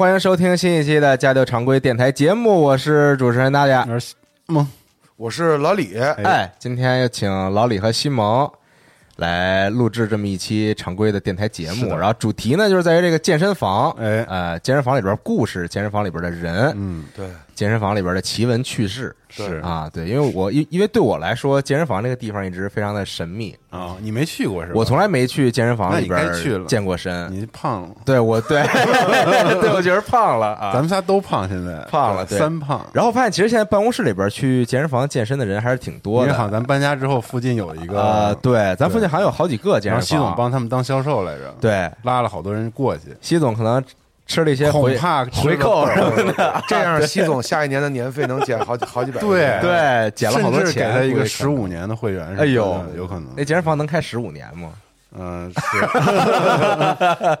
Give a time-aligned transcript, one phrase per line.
[0.00, 3.86] 欢迎收听新一期的家教常规电台节目，我是主持人大家。
[3.86, 4.14] 我是
[4.46, 4.66] 蒙，
[5.18, 8.50] 我是老李，哎，今天又请老李和西蒙
[9.16, 14.24] 来录制这么一期常规的电台节目，然后主题呢就是在于这个健身房，哎。
[14.26, 17.26] 呃，健身房里边故事，健身房里边的人，嗯，对，
[17.60, 24.72] 健身房里边的奇闻趣事，是啊，对，因为我因因为对我来说，健身房这个地方一直非常的神秘，啊，你没去过是吧？
[24.76, 28.62] 我从来没去健身房里那你该去边了健过身，你胖了，对我对
[29.60, 32.80] 对我觉得胖了啊，咱们仨都胖，现在胖了对三胖。
[32.94, 36.28] 然后发现其实现在办公室里边去健身房健身的人还是挺多的。
[36.28, 40.00] 因为好像咱搬家之后，附近有一个呃，，对，咱附近好像有好几个健身房。
[40.00, 43.84] 然后西总帮他们当销售来着，，对，拉了好多人过去，西总可能
[44.30, 49.20] 吃了一些回恐怕回扣什么的， 这样西总下一年的年费能减好几好几百。
[49.20, 51.26] 对对，减了好多甚至给钱，他一个。
[51.26, 54.70] 十五年的会员，哎呦，有可能，那健身房能开十五年吗？
[55.18, 57.38] 嗯，是，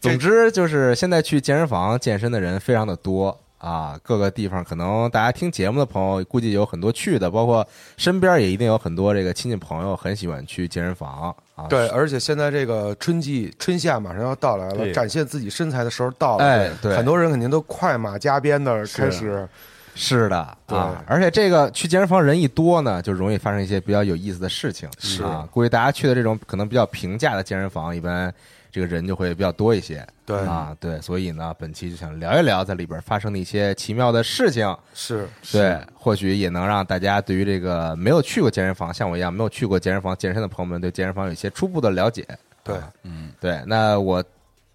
[0.00, 7.64] 总之就是现在去健身房健身的人非常的多啊，各个地方可能大家听节目的朋友估计有很多去的，包括
[7.96, 11.66] 身边也一定有很多这个亲戚朋友很喜欢去健身房啊。
[11.68, 16.44] 对，而且现在这个春季春夏马上要到来了，展现自己身材的时候到了。
[16.44, 19.48] 哎对很多人肯定都快马加鞭的开始。
[19.96, 24.88] 是的对啊，而且这个去健身房人一多呢，就容易发生一些比较有意思的事情。
[24.98, 28.34] 是啊，估计大家去的这种可能比较平价的健身房，一般
[28.74, 30.04] 这个人就会比较多一些。
[30.26, 34.76] 对啊，对，所以呢，本期就想聊一聊在里边发生的一些奇妙的事情。
[34.94, 42.26] 是对，或许也能让大家对于这个没有去过健身房，像我一样没有去过健身房健身的朋友们，对健身房有一些初步的了解。
[42.64, 44.24] 对嗯对，那我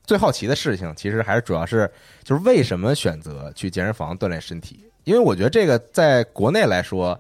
[0.05, 1.91] 最好奇的事情，其实还是主要是
[2.23, 4.79] 就是为什么选择去健身房锻炼身体？
[5.03, 7.19] 因为我觉得这个在国内来说，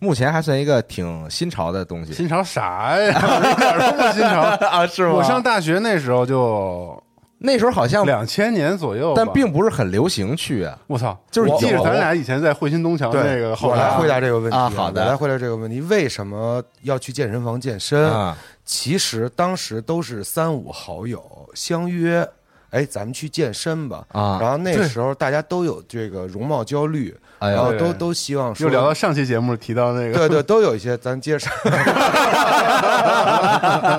[0.00, 2.12] 目前还算一个挺新潮的东西。
[2.12, 3.12] 新潮啥呀？
[3.52, 7.00] 一点都不新潮啊，是吗我上大学那时候就
[7.38, 10.76] 那时候好像，两千年左右，但并不是很流行去啊。
[10.86, 15.80] 我操，就是记得咱俩以前在汇鑫东桥对，那个后来我来回答这个问题啊好的我来回答这个问题。
[15.82, 18.10] 为什么要去健身房健身？
[18.10, 21.20] 啊其实当时都是三五好友
[21.54, 22.26] 相约，
[22.70, 24.04] 哎，咱们去健身吧。
[24.12, 24.38] 啊。
[24.40, 31.52] 然后那时候大家都有这个容貌焦虑，哎然后都都希望说又聊到上期节目提到那个，对对，都有一些，咱接着上，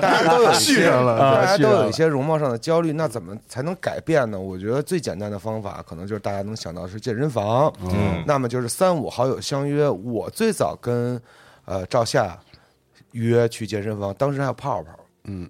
[0.00, 4.38] 家都有续上了大家都有一些容貌上的焦虑，那怎么才能改变呢？
[4.38, 9.88] 我觉得最简单的方法，可能就是大家能想到是健身房，嗯，那么就是三五好友相约。
[9.88, 11.20] 我最早跟
[11.64, 12.38] 呃赵夏
[13.12, 14.90] 约去健身房，当时还有泡泡，
[15.24, 15.48] 嗯，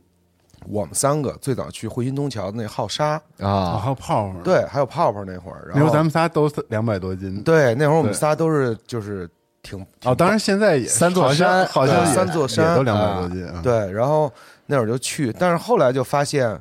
[0.68, 8.16] 我们三个最早去汇鑫东桥的那浩沙，啊，啊还有泡泡，，对，还有泡泡那会儿，然后那时候咱们仨都两百多斤，对那会儿我们对。
[8.16, 9.28] 仨都是就是
[9.62, 14.32] 挺哦，当然现在也三座好像山好像也三座山也都两百多斤啊，对，然后
[14.66, 16.58] 那会儿就去，但是后来就发现，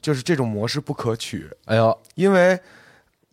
[0.00, 2.58] 就是这种模式不可取，哎呦，因为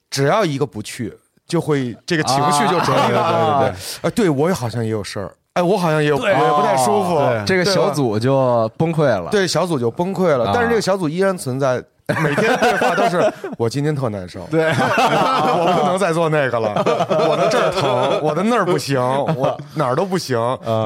[0.10, 1.18] 只要一个不去，
[1.48, 3.22] 就会这个情绪就转移了。
[3.22, 9.30] 啊对对对，啊，对我也好像也有事儿，哎，我好像也有也不太舒服，对这个小组就崩溃了。
[9.32, 11.84] 对小组就崩溃了啊，但是这个小组依然存在。
[12.24, 16.74] 每天对话都是 我今天特难受，对， 我不能再做那个了，
[17.30, 19.00] 我的这儿疼，我的那儿不行，
[19.38, 20.38] 我哪儿都不行，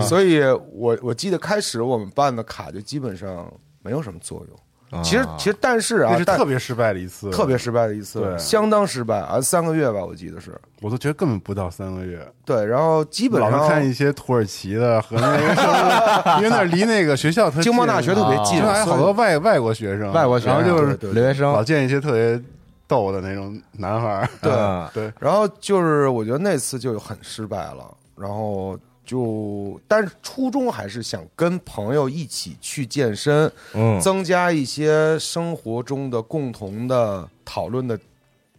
[0.03, 3.51] 所以我我记得开始我们办的卡就基本上
[3.81, 4.55] 没有什么作用。
[5.03, 8.37] 其实其实但是啊那，是但特别失败的一次，特别失败的一次，对。
[8.37, 10.53] 相当失败啊，三个月吧，我记得是。
[10.81, 21.51] 我都觉得根本不到三个月，对，然后基本老是上看一些土耳其的和那个什么， 因为那儿离那个学校特近经贸大学特别近，还有好多外外国学生，外国学生然后就是留学生。
[21.51, 22.39] 老见一些特别
[22.87, 24.51] 逗的那种男孩儿，对。
[24.51, 37.97] 啊 对，然后就是我觉得那次就很失败了，然后就但是初衷还是想跟朋友一起去健身，嗯增加一些生活中的共同的讨论的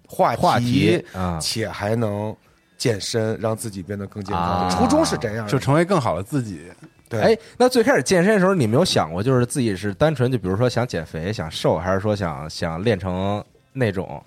[0.06, 2.34] 话题，话题啊且还能
[2.78, 4.68] 健身，让自己变得更健康。
[4.68, 6.70] 啊初衷是这样，就成为更好的自己。
[7.08, 14.22] 对，哎，那最开始健身的时候，你没有想过，就是自己是单纯就比如说想减肥、想瘦，还是说想想练成那种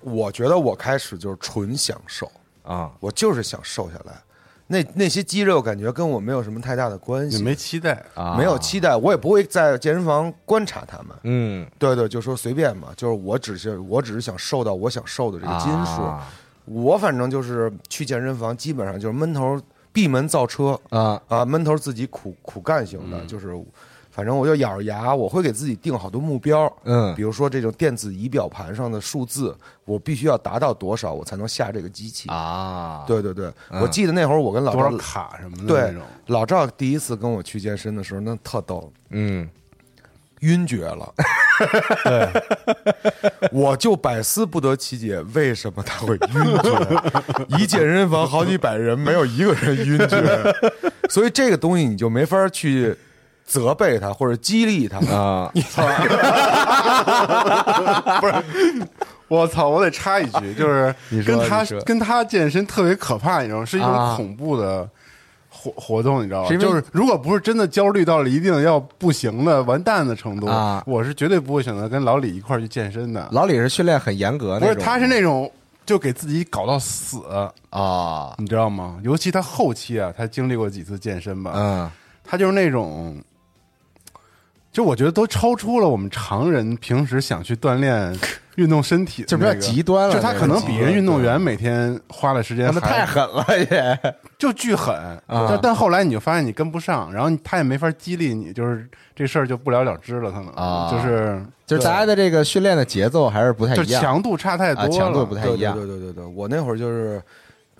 [0.00, 2.30] 我觉得我开始就是纯享受，
[2.62, 2.90] 啊？
[3.00, 4.12] 我就是想瘦下来。
[4.68, 11.16] 那那些肌肉感觉跟我没有什么太大的关系，也没期待，啊，没有期待，我也不会在健身房观察他们。
[11.22, 16.02] 嗯，对对，就说随便嘛，就是我只是我只是想瘦到我想瘦的这个斤数。
[16.02, 16.26] 啊
[16.66, 19.56] 我反正就是去健身房，基本上就是闷头
[19.92, 23.54] 闭门造车啊啊，闷头自己苦苦干型的，就是
[24.16, 26.72] 反正我就咬着牙，我会给自己定好多目标。
[26.84, 29.54] 嗯比如说这种电子仪表盘上的数字，
[29.84, 32.30] 我必须要达到多少，我才能下这个机器。
[32.30, 39.46] 啊，对对对，嗯我记得那会儿我跟老赵卡什么的那对种，老赵第一次跟我去健身的时候，那特逗，嗯
[40.40, 41.12] 晕厥了。
[42.04, 42.30] 对，
[43.52, 47.58] 我就百思不得其解，为什么他会晕厥？
[47.58, 50.54] 一健身房好几百人，没有一个人晕厥，
[51.10, 52.94] 所以这个东西你就没法去
[53.46, 54.98] 责备他或者激励他。
[55.14, 55.82] 啊你操！
[58.20, 58.34] 不是
[59.28, 59.68] 我操！
[59.68, 63.64] 我得插一句，就是你说跟他跟他健身特别可怕，你知道吗？
[63.64, 64.88] 是一种啊恐怖的
[65.48, 66.56] 活活动，你知道吗？
[66.56, 73.28] 就是如果不是真的焦虑到了一定要不行的完蛋的程度啊我是绝对不会选择跟老李一块儿去健身的。
[73.32, 75.50] 老李是训练很严格的，不是，他是那种
[75.84, 77.18] 就给自己搞到死，
[77.70, 78.98] 啊，你知道吗？
[79.02, 81.90] 尤其他后期啊，他经历过几次健身吧，嗯
[82.28, 83.16] 他就是那种，
[84.76, 88.14] 就我觉得都超出了我们常人平时想去锻炼、
[88.56, 94.14] 运动身体的这 比较极端了就他可能比人运动员每天花的时间那还太狠了也。
[94.36, 94.94] 就巨狠，
[95.26, 95.46] 啊。
[95.48, 100.48] 但但后来你就发现你跟不上，然后他也没法激励你，就是这事儿就不了了之了，可能。
[100.50, 100.90] 啊。
[100.90, 105.74] 就是就是大家的这个训练的节奏还是不太就一样，强度差太多了，啊强度不太对一样。
[105.74, 107.22] 对对对对对，我那会儿就是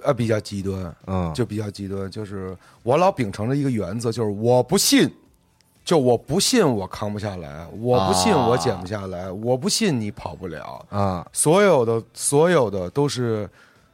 [0.03, 1.31] 呃比较极端，嗯。
[1.35, 5.13] 就比较极端，就是我老秉承着一个原则，就是我不信。
[5.87, 11.25] 就我不信我扛不下来，我不信我减不下来，我不信你跑不了，啊。
[11.33, 13.49] 所有的所有的都是，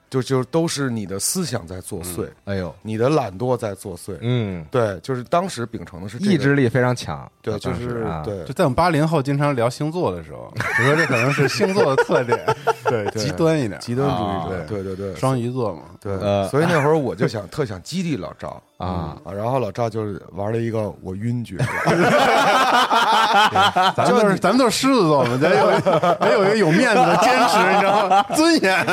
[0.08, 2.74] 就就都是你的思想在作祟，哎呦。
[2.80, 4.16] 你的懒惰在作祟。
[4.22, 6.32] 嗯，对，就是当时秉承的是这个。
[6.32, 12.38] 意志力非常强，对，就是啊对就在我们八零后经常聊星座的时候，我说这可能是星座的特点，
[12.88, 21.66] 对，对极端一点，极端主义啊者，对对对，双鱼座嘛，对，呃所以那会儿我就 想特想激励老赵啊啊，然后老赵就是玩了一个我晕厥了，
[23.96, 28.22] 咱们都是咱们都是狮子座嘛，咱有得有一个有面子的坚持，你知道吗？
[28.34, 28.86] 尊严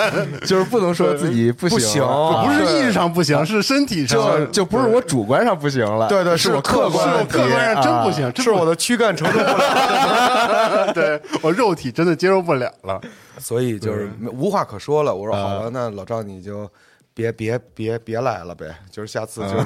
[0.45, 12.99] 就是不能说自己不不行，啊不是意识上不行，是身体上就就不是我主观上不行了，对对是我客观是我客观上真不行，啊是我的躯干承受不了， 对我肉体真的接受不了了。
[13.37, 15.13] 所以就是无话可说了。
[15.13, 16.69] 我说好了，那老赵你就
[17.13, 19.49] 别别别别来了呗，就是下次就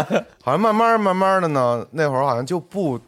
[0.42, 3.00] 好像慢慢慢慢的呢，那会儿好像就不。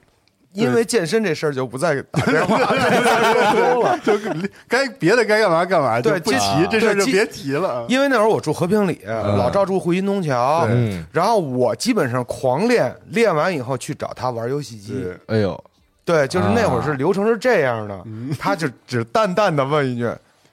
[0.56, 3.98] 因为健身这事儿就不再打电话，了。
[4.02, 4.12] 就
[4.66, 7.84] 该别的该干嘛干嘛，就对基不提这事儿就别提了。
[7.88, 10.66] 因为那会儿我住和平里，老赵住回新东桥，
[11.12, 15.02] 然后我基本上狂练，练完以后去找他玩游戏机。
[15.02, 15.36] 对。
[15.36, 15.64] 哎呦，
[16.04, 17.98] 对，就是那会儿是流程是这样的，
[18.38, 20.08] 他就只淡淡的问一句：“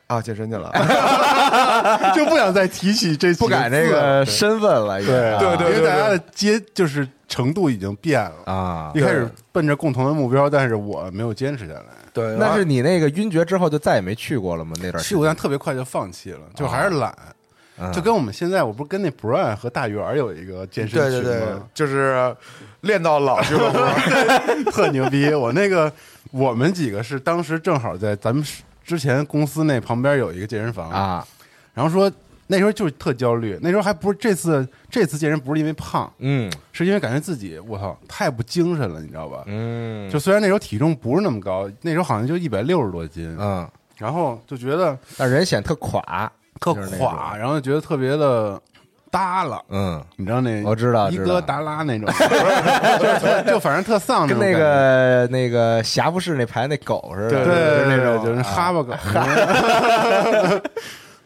[0.08, 0.72] 啊，健身去了。
[2.16, 5.40] 就不想再提起这几不敢那个身份了，也对啊。
[5.40, 8.54] 对对因为大家的接就是程度已经变了。
[8.54, 9.02] 啊一。
[9.02, 11.86] 开始奔着共同的目标，但是我没有坚持下来。
[12.14, 14.74] 对，那是你那个晕厥之后就再也没去过了吗？
[14.82, 17.12] 那段时间去过，但特别快就放弃了，就还是懒。
[17.80, 22.36] 嗯就跟我们现在，我不是跟那 Brian 和大圆儿有一个健身对对对群吗？，就是
[22.82, 23.80] 练到老俱乐部。
[24.70, 25.34] 特牛逼！
[25.34, 25.92] 我那个
[26.30, 28.46] 我们几个是当时正好在咱们
[28.84, 31.28] 之前公司那旁边有一个健身房，啊，
[31.74, 32.10] 然后说
[32.54, 36.52] 那时候就是特焦虑，那时候还不是这次这次健身不是因为胖，嗯。
[36.72, 39.44] 是因为感觉自己我操太不精神了，你知道吧？
[39.46, 43.68] 嗯，就虽然那时候体重不是那么高，那时候好像就一百六十多斤，嗯，
[43.98, 46.02] 然后就觉得但人显特垮，
[46.60, 47.08] 特就是那种。
[47.08, 48.60] 垮，然后就觉得特别的
[49.12, 49.62] 耷拉。
[49.70, 51.34] 嗯，你知道那我知道一知道。
[51.34, 52.08] 哥达拉那种，
[53.00, 58.94] 就特就反正特丧那跟那感觉，个那个侠不士那排那狗似的，对就是那种就是啊哈巴狗，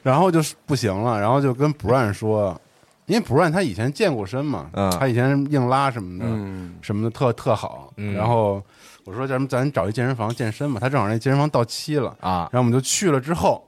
[0.03, 2.59] 然后就是不行了，然后就跟 Brian 说，
[3.05, 4.89] 因为 Brian 他以前健过身嘛，嗯。
[4.99, 6.75] 他以前硬拉什么的，嗯。
[6.81, 8.13] 什么的特特好，嗯。
[8.13, 8.63] 然后
[9.03, 12.49] 我说咱们咱找一健身房健身吧，他正好那健身房到期了，啊。
[12.51, 13.63] 然后我们就去了之后。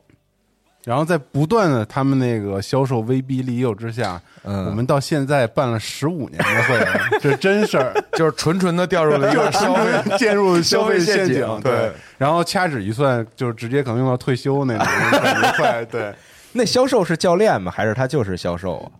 [0.86, 7.94] 然后在不断的他们那个销售威逼利诱之下，嗯我们到现在办了十五年的会了， 这真事儿。
[8.14, 10.18] 就是纯纯的掉入了一个消费。
[10.18, 11.92] 陷入消费陷阱阱，对。
[12.18, 15.86] 然后掐指一算，就是直接可能用到退休那种，很快。
[15.86, 16.14] 对，
[16.54, 17.72] 那销售是教练吗？
[17.72, 18.92] 还是他就是销售啊？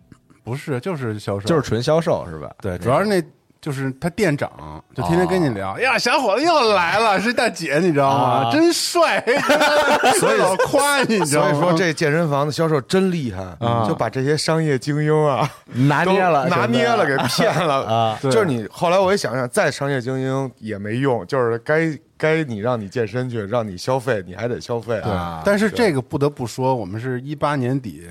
[0.44, 2.50] 不是，就是销售，就是纯销售是吧？
[2.60, 3.22] 对，主要是那
[3.60, 4.50] 就是他店长，
[4.94, 8.24] 就天天跟你聊，呀，小伙子又来了，是大姐，你知道吗？
[8.48, 8.50] 啊。
[8.50, 9.22] 真帅，
[10.18, 11.50] 所以老夸你，你知道吗？
[11.52, 13.84] 所以说这健身房的销售真厉害，啊。
[13.86, 17.84] 就把这些商业精英啊拿捏了，拿捏了，给骗了。
[17.84, 18.18] 啊。
[18.22, 28.08] 就是你后来我一想想，再商业精英也没用，就是该该你让你健身去，让你消费，你还得消费对啊但是这个不得不说，我们是一八年底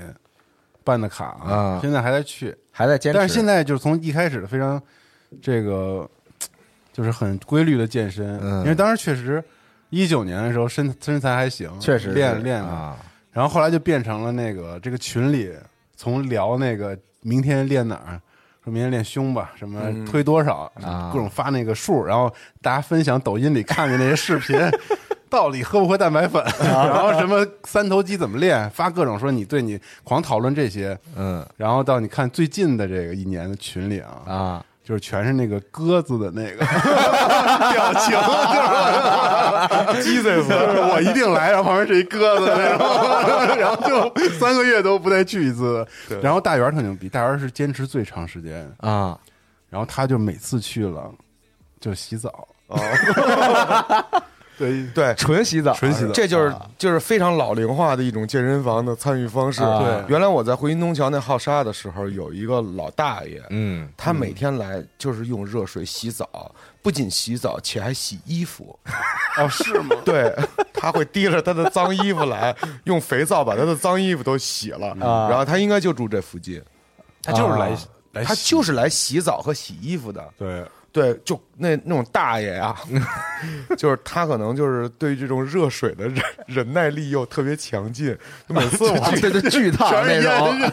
[0.84, 3.18] 办的卡啊现在还在去，还在坚持。
[3.18, 4.80] 但是现在就是从一开始的非常
[5.42, 6.08] 这个
[6.92, 8.60] 就是很规律的健身，嗯。
[8.62, 9.42] 因为当时确实
[9.90, 12.96] 一九年的时候身身材还行，确实是练练了，啊，
[13.32, 15.52] 然后后来就变成了那个这个群里
[15.96, 18.20] 从聊那个明天练哪儿。
[18.62, 24.54] 说明天练胸吧，什么推多少，啊各种发那个数，然后大家分享抖音里看的那些视频，
[25.30, 31.42] 到底喝不喝蛋白粉， 然后什么三头肌怎么练，发各种说你对你狂讨论这些，嗯。
[31.56, 36.66] 然后到你看最近的这个一年的群里啊，啊，就是全是那个鸽子的那个
[37.70, 38.10] 表情，
[39.94, 42.84] 就是 就是我一定来，然后旁边是一鸽子那种，
[43.56, 45.86] 然后就三个月都不带去一次。
[46.20, 49.16] 然后大圆特牛逼，大圆是坚持最长时间，啊，
[49.68, 51.08] 然后他就每次去了
[51.78, 52.48] 就洗澡，
[54.60, 55.14] 对对。
[55.14, 59.62] 纯洗澡，纯洗澡这就是就是非常老龄化的一种健身房的参与方式。
[59.62, 68.78] 啊对原来我在回云东桥那浩沙的时候，有一个老大爷，嗯他每天来就是用热水洗澡，不仅洗澡，且还洗衣服。
[69.38, 69.96] 哦是吗？
[70.04, 70.34] 对，
[70.74, 74.88] 他会提着他的脏衣服来，用肥皂把他的脏衣服都洗了。
[75.00, 76.62] 啊然后他应该就住这附近，
[77.22, 77.78] 他就是来啊
[78.12, 80.22] 来，他就是来洗澡和洗衣服的。
[80.36, 82.74] 对对，就那那种大爷呀、
[83.78, 88.16] 就是他可能就是对这种热水的忍忍耐力又特别强劲。
[88.48, 90.70] 每次我啊这就巨烫那种，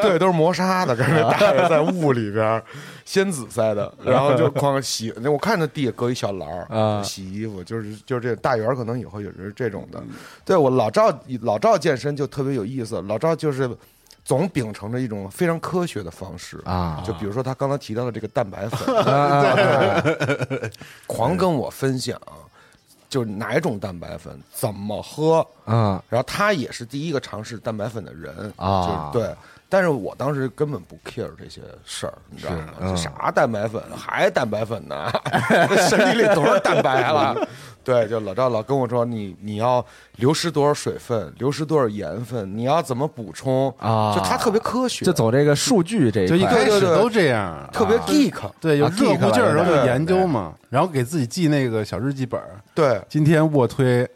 [0.00, 2.64] 对，都是磨砂的，跟那大爷 在雾里边儿，
[3.04, 5.12] 鲜紫色的，然后就光洗。
[5.20, 10.02] 那我看着地下搁一小篮洗衣服，就是就是这大圆可能以后也是这种的。
[10.46, 13.68] 对我老赵老赵健身就特别有意思，老赵就是
[14.28, 20.04] 总秉承着一种非常科学的方式啊就比如说他刚才提到的这个蛋白粉，啊
[21.08, 22.20] 狂跟我分享。
[23.08, 29.34] 就哪种蛋白粉怎么喝，啊然后他也是第一个尝试蛋白粉的人啊就对。
[29.70, 32.74] 但是我当时根本不 care 这些事儿，你知道吗？
[32.80, 35.10] 嗯这啥蛋白粉，还蛋白粉呢？
[35.88, 37.34] 身体里都是蛋白了。
[37.88, 39.82] 对，就老赵老跟我说，你你要
[40.16, 54.06] 流失多少水分，流失多少盐分，你要怎么补充啊就他特别科学，就走这个数据这一块，就一开始都这样，特别啊 geek，对，有啊热乎劲儿的时候就研究嘛，然后给自己记那个小日记本儿，对今天卧推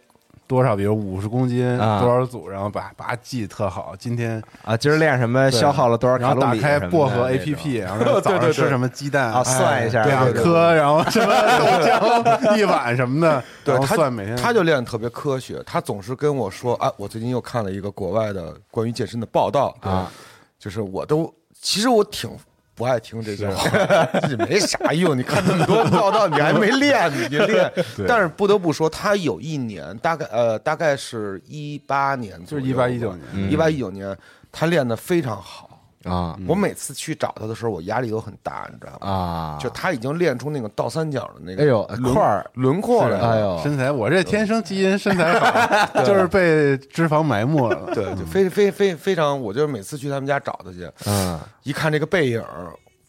[0.53, 3.95] 多少，比如五十公斤啊多少组，然后把把它记特好。
[3.99, 6.87] 今天啊，今儿练什么消耗了多少然后打卡路里然后打？
[6.87, 20.13] 开薄荷 APP，然后早上 吃什么鸡蛋啊，算一下两颗，然后什么豆浆一碗什么的， 对他算每天他就练的特别科学，他总是跟我说，啊，我最近又看了一个国外的关于健身的报道啊，
[20.59, 22.29] 就是我都其实我挺。
[22.75, 23.71] 不爱听这些话，
[24.29, 25.17] 这没啥用。
[25.17, 27.71] 你看那么多报道，你还没练，你就练。
[28.09, 34.17] 但是不得不说，他有一年，大概呃，大概是一八年就是一八一九年一八一九年，
[34.51, 35.69] 他练的非常好。
[36.05, 36.37] 啊。
[36.47, 39.13] 我每次去找他的时候，我压力都很大，你知道吗？
[39.13, 42.51] 啊，就他已经练出那个倒三角的那个，哎呦轮块儿。
[42.55, 43.19] 轮廓了。
[43.19, 47.91] 哎呦，身材，我这天生基因身材好， 就是被脂肪埋没了。
[47.95, 51.39] 对，就非非非非常，我就是每次去他们家找他去，嗯。
[51.63, 52.43] 一看这个背影，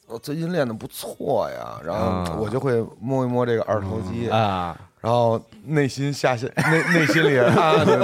[0.07, 7.51] 我最近练的不错呀，然啊后我就会摸一摸这个二头肌，啊，然后内心下线 内内心里啊，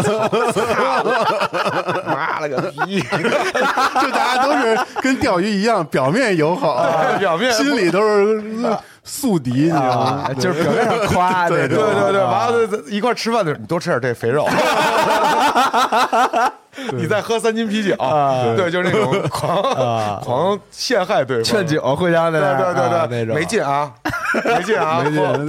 [0.04, 0.30] 操
[2.06, 6.84] 妈了个逼，就大家都是跟钓鱼一样，表面友好，
[7.18, 8.44] 表面心里都是
[9.10, 10.30] 宿敌，你知道吗？
[10.30, 10.34] 啊，？
[10.40, 14.48] 就是表面上夸 那种，对对对，啊完了一块吃饭的时候，你多吃点这肥肉，
[16.94, 17.96] 你再喝三斤啤酒，
[18.56, 23.36] 对，就是那种 狂狂陷害对方，劝酒回家的，对对啊对对，那种。
[23.36, 23.92] 没劲啊，
[24.46, 25.48] 没劲啊，没劲，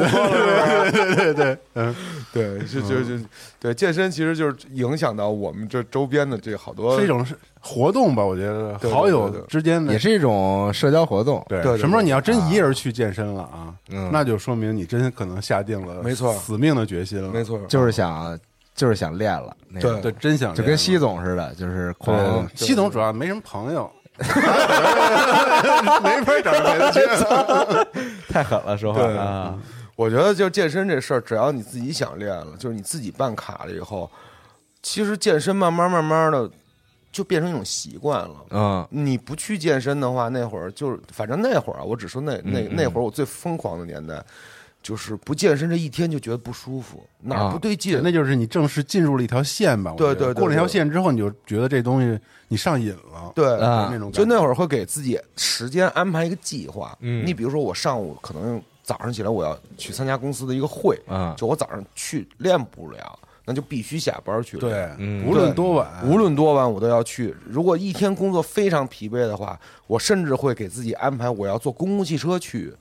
[0.91, 1.95] 对对对，嗯，
[2.33, 3.23] 对，就就就
[3.61, 8.25] 对健身，其实就是影响到我们这周边的这好多是一种是活动吧？
[8.25, 9.47] 我觉得对对好友对对。
[9.47, 14.11] 之间的也是一种社交活动，对对对什么时候你要真一人去健身了啊，嗯。
[14.13, 16.33] 那就说明你真可能下定了没错。
[16.35, 18.39] 死命的决心了，没，错，就是想
[18.75, 22.17] 就是想练了，那种对，真想就跟西总似的，就是狂。
[22.17, 23.91] 对，西总主要没什么朋友，
[26.03, 27.01] 没法找人去。
[28.33, 29.03] 太狠了，说话。
[29.03, 29.59] 啊，
[29.97, 34.11] 我觉得就健身这事儿，只要你自己想练了，就是你自己办卡了以后，
[34.83, 36.49] 其实健身慢慢慢慢的
[37.13, 38.37] 就变成一种习惯了。
[38.51, 44.23] 嗯你不去健身的话，那会儿就是，反正那会儿啊，我只说那那那会儿我最疯狂的年代，
[44.83, 49.95] 就是不健身这一天就觉得不舒服，哪儿啊不对劲，那就是你正式进入了一条线吧？
[49.97, 56.97] 对对对过了一条线之后，你就觉得这东西你上瘾了，对啊那种就那会儿会给自己时间安排一个计划。
[57.01, 64.71] 嗯你比如说我上午可能早上起来我要去参加公司的一个会，嗯就我早上去练不了，那就必须下班去练。
[64.71, 67.35] 对，嗯无论多晚，无论多晚我都要去。
[67.45, 72.73] 如果一天工作非常疲惫的话，我甚至会给自己安排我要坐公共汽车去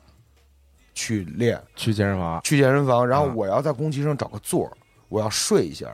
[0.94, 4.72] 去练，去健身房去健身房，然后啊我要在公共汽车上找个座儿，
[5.08, 5.88] 我要睡一下，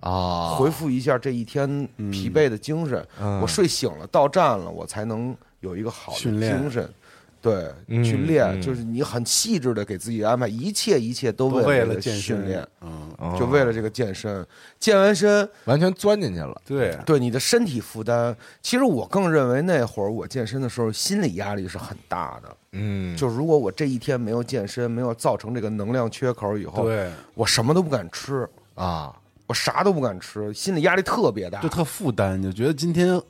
[0.00, 3.06] 啊，回复一下这一天疲惫的精神。
[3.20, 6.92] 嗯我睡醒了，到站了，我才能有一个好的精神。
[7.42, 14.46] 对，嗯去练嗯就是你很细致的给自己安排，一切一切都都为了健身训练，，嗯，哦就为了这个健身。
[14.78, 22.56] 健完身，完全钻进去了，对，对你的身体负担，其实我更认为那会儿我健身的时候，心理压力是很大的。
[22.72, 29.14] 嗯，就如果我这一天没有健身，没有造成这个能量缺口以后，对，我什么都不敢吃，啊，
[29.46, 31.60] 我啥都不敢吃，心理压力特别大。
[31.60, 31.68] 就。
[31.68, 33.20] 特负担，就觉得今天，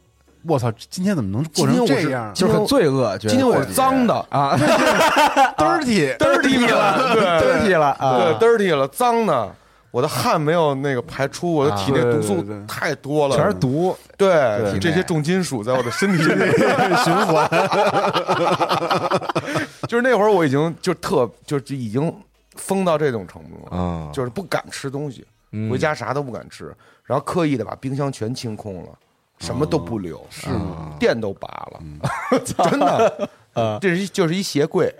[0.46, 4.57] 我操，今天怎么能过成这样就是很罪恶，今天我是脏的啊？
[5.59, 9.55] dirty，，dirty 了，对，dirty 了啊，对，dirty 了，脏的。
[9.92, 14.29] 我的汗没有那个排出，我的体内毒素太多了，全是毒，对
[14.70, 16.44] 对这些重金属在我的身体里
[17.03, 17.50] 循环，
[19.88, 22.14] 就是那会儿我已经就特就已经
[22.55, 26.72] 疯到这种程度了，嗯就是不敢吃东西，嗯回家啥都不敢吃，
[27.05, 28.90] 然后刻意的把冰箱全清空了，
[29.40, 30.94] 什么都不留，是吗？
[30.98, 31.81] 电都拔了，
[32.44, 33.29] 真的，
[33.81, 34.94] 这是就是一鞋柜，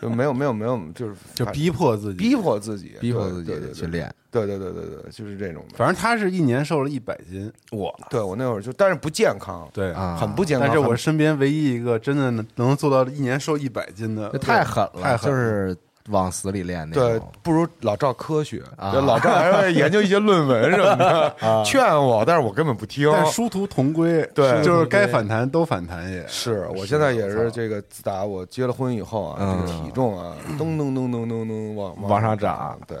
[0.00, 5.76] 就没有没有没有，就是就逼迫自己，逼迫自己，逼迫自己对对对去练，对对对对对，就是这种的。
[5.76, 9.92] 反正他是一年瘦了一百斤，我对我那会儿就，但是不健康，对。
[9.92, 10.16] 啊。
[10.20, 10.68] 很不健康。
[10.68, 15.34] 但是我很身边唯一一个真的能能做到一年瘦一百斤的，这太狠了，太狠了。
[15.34, 15.76] 就是
[16.08, 18.92] 往死里练那对，不如老赵科学，啊。
[18.92, 23.10] 老赵还会研究一些论文什么的， 劝我，但是我根本不听。
[23.12, 26.26] 但殊途同归，对就是该反弹都反弹也。
[26.26, 29.60] 是我现在也是这个，自打我结了婚以后啊，嗯。
[29.60, 32.78] 这个体重啊，咚咚咚咚咚咚往往上涨。
[32.86, 32.98] 对，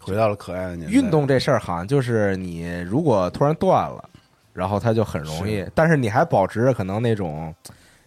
[0.00, 4.02] 回到了可爱的年代，运动这事儿好像就是你如果突然断了，
[4.52, 7.54] 然后它就很容易，但是你还保持着可能那种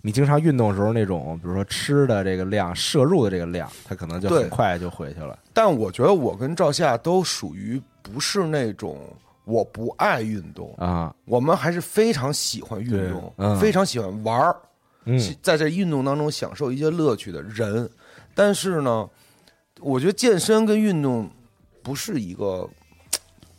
[0.02, 5.38] 你经常运动的时候那种，比如说吃的这个量、摄入的这个量，它可能就很快就回去了。
[5.54, 8.98] 但我觉得我跟赵夏都属于不是那种
[9.46, 14.56] 我不爱运动，啊，我们还是非常喜欢运动，嗯非常喜欢玩儿，
[15.06, 17.90] 嗯在这运动当中享受一些乐趣的人。
[18.34, 19.08] 但是呢，
[19.80, 21.30] 我觉得健身跟运动
[21.84, 22.68] 不是一个，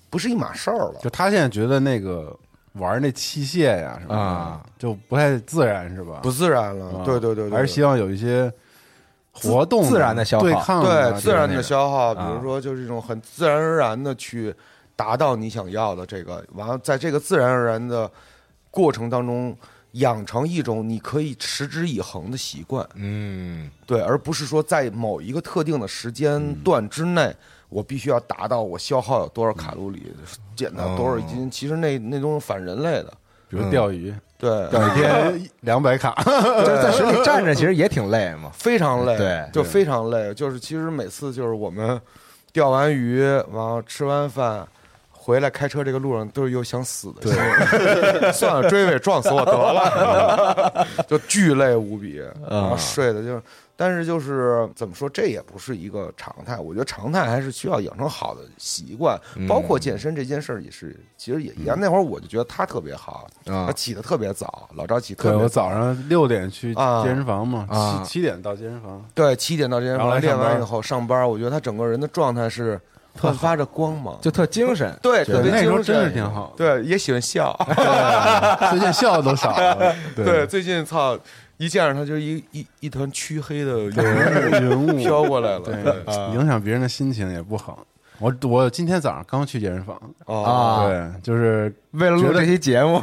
[0.09, 0.99] 不是一码事儿了。
[1.03, 2.37] 就他现在觉得那个
[2.75, 6.21] 玩那器械呀什么的啊，就不太自然，是吧？
[6.23, 7.05] 不自然了，啊。
[7.05, 8.53] 对对对对，还是希望有一些
[9.31, 14.55] 活动自然的消耗对抗对啊自然的消耗，比啊如说就是一种很自然而然的去
[14.97, 18.11] 达到你想要的这个，完了在这个自然而然的
[18.71, 19.57] 过程当中，
[19.93, 23.71] 养成一种你可以持之以恒的习惯，嗯。
[23.87, 27.35] 对，而不是说在某一个特定的时间段之内，
[27.69, 30.15] 我必须要达到我消耗有多少卡路里，
[30.63, 33.13] 减到多少斤，其实那那都是反人类的，
[33.49, 38.51] 比如钓鱼，对，一天两百卡， 就是在水里站着，其实也挺累嘛。
[38.55, 39.45] 非常累，对。
[39.53, 40.33] 就非常累。
[40.35, 42.01] 就是其实每次就是我们
[42.53, 44.67] 钓完鱼，然后吃完饭。
[45.25, 47.33] 回来开车这个路上都是有想死的心，
[48.35, 52.21] 算了，追尾撞死我得了， 就巨累无比，
[52.51, 53.41] 然后睡的就，
[53.83, 56.57] 但是就是怎么说，这也不是一个常态。
[56.57, 59.19] 我觉得常态还是需要养成好的习惯，
[59.49, 61.77] 包括健身这件事儿也是，其实也一样。
[61.77, 72.81] 那会儿我就觉得他特别好，啊他起的特别早，老赵起特对别我早上六点去啊健身房嘛，啊七七点到健身房，对，七点到健身然后来房练完以后上班，我觉得他整个人的状态是
[73.19, 77.53] 焕发着光芒，就特精神，对，特别精神那时候真是挺好对，也喜欢笑，
[78.71, 81.19] 最近笑的都少了， 对，最近操，
[81.63, 83.91] 一见着他就一一一团黢黑的云
[84.51, 87.87] 人物 飘过来了，对对，影响别人的心情也不好。
[88.19, 89.97] 我我今天早上刚去健身房，
[90.27, 93.01] 哦，啊对，就是为了录这期节目，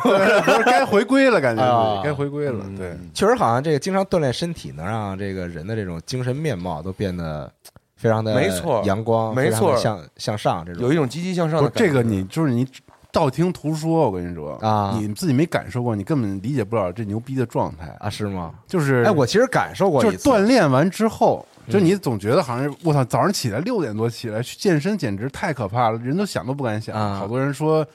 [0.65, 2.97] 该回归了，感觉啊该回归了，对。
[3.13, 7.49] 确实好像这个经常锻炼身体，能让这个人的这种精神面貌都变得
[7.95, 12.67] 非常的没错阳光，没错向向上这种有一种积极向上的感觉这个，你就是你
[13.11, 17.87] 道听途说，我跟你说啊你自己没感受过，你根本理解不了这牛逼的状态。
[17.99, 18.53] 啊，是吗？
[18.67, 26.95] 就是哎，我其实感受过就是，锻炼完之后，就你总觉得好像我操，早上起来六点多起来去健身，简直太可怕了，人都想都不敢想。
[26.95, 27.85] 啊好多人说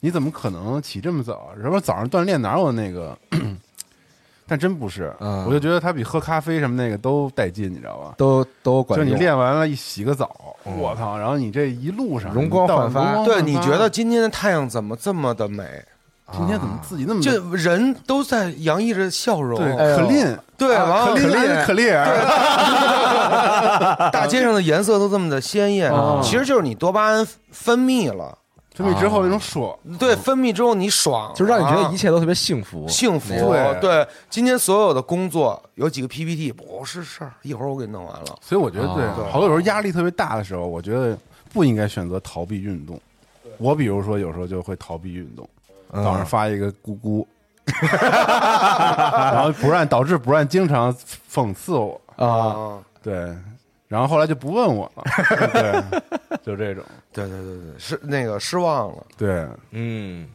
[0.00, 1.50] 你怎么可能起这么早？
[1.60, 3.16] 什么早上锻炼哪有那个？
[4.46, 8.14] 但真不是，嗯我就觉得它比喝咖啡什么那个都带劲，你知道吧？
[8.18, 10.30] 都都管就你练完了，一洗个澡，
[10.64, 11.16] 我操！
[11.16, 15.64] 然后你这一路上容光焕发对，容光焕发你觉得今天的太阳怎么这么的美？
[16.32, 22.02] 今天怎么自己那么这人都在洋溢着笑容，对哎呦可练对，完了可练可练，
[24.10, 28.36] 大街上的颜色都这么的鲜艳，其实就是你多巴胺分泌了，
[28.74, 33.28] 分泌之后那种爽，对，分泌之后你爽，就让你觉得一切切都特别幸福，幸福。
[33.32, 33.80] 对。
[33.80, 38.36] 对，今天所有的工作有几个 PPT 不是事儿，一会儿我给你弄完了。
[38.40, 41.16] 所以我觉得对啊，好多时候压力特别大的时候，我觉得
[41.52, 43.00] 不应该选择逃避运动。
[43.58, 45.48] 我比如说有时候就会逃避运动，
[45.92, 46.02] 嗯。
[46.02, 47.24] 早上发一个咕咕，
[47.80, 50.92] 然后不让导致不让经常
[51.32, 53.36] 讽刺我，啊，啊，对，
[53.94, 55.04] 然后后来就不问我了，
[55.54, 59.06] 对，就这种，对对对对，失那个失望了。
[59.16, 60.26] 对，嗯。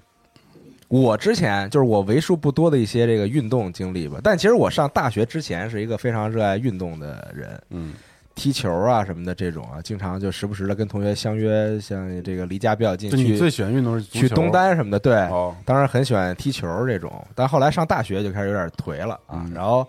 [0.87, 7.93] 我之前就是我为数不多的一些这个运动经历吧，但其实我上大学之前是一个非常热爱运动的人，嗯，
[8.33, 19.53] 踢球啊什么的这种啊，经常就时不时的跟同学相约，像这个离家比较近就你最去喜欢运动是去东单什么的，对，哦，当然很喜欢踢球这种，但后来上大学就开始有点颓了啊，嗯。
[19.53, 19.87] 然后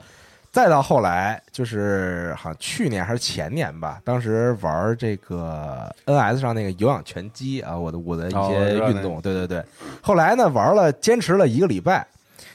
[0.53, 9.65] 再到后来就是好像去年还是前年吧，当时玩这个 NS 上那个有氧拳击啊，我的我的一些运动，对对对，
[10.03, 12.05] 后来呢玩了坚持了一个礼拜，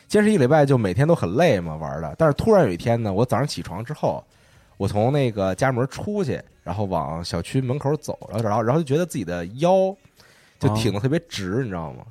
[0.10, 4.22] 坚持一个礼拜就每天都很累嘛玩的，但是突然有一天呢，我早上起床之后，
[4.76, 9.96] 我从那个家门出去，然后往小区门口走，然后然后然后就觉得自己的腰
[10.60, 12.04] 就挺的特别直，你知道吗？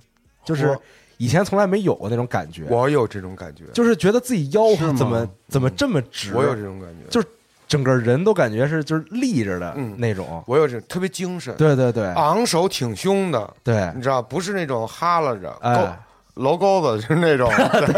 [0.45, 0.83] 就是我
[1.25, 7.27] 以前从来没有过那种感觉，我有这种感觉，就是觉得自己腰怎么怎么这么直，我有这种感觉，就是
[7.67, 9.95] 整个人都感觉是就是立着的嗯。
[9.99, 10.43] 那种。
[10.47, 12.05] 我有这种特别精神，对对对。
[12.15, 13.91] 昂首挺胸的，对。
[13.97, 15.75] 你知道，不是那种哈拉着，哎。
[15.75, 17.49] 勾楼沟子，就是那种，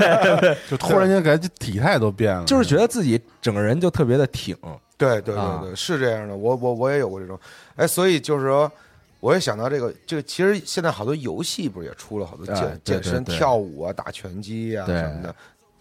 [0.69, 4.55] 就突然间感觉体态都变了，就是觉得自己整个人就特别的挺。
[4.99, 7.39] 对对啊对对，是这样的，我我我也有过这种，
[7.77, 8.71] 哎，所以就是说，
[9.27, 15.35] 我也想到这个，这个其实现在好多游戏不是也出了好多哎健对健身、跳舞啊、打拳击啊什么的，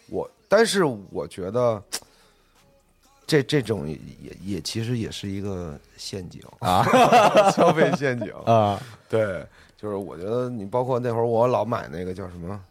[0.09, 1.81] 我但是我觉得。
[3.27, 6.85] 这这种也也也其实也是一个陷阱啊，
[7.49, 8.79] 消费陷阱啊。
[9.09, 9.43] 对，
[9.75, 12.61] 就是我觉得你包括那会儿我老买那个叫什么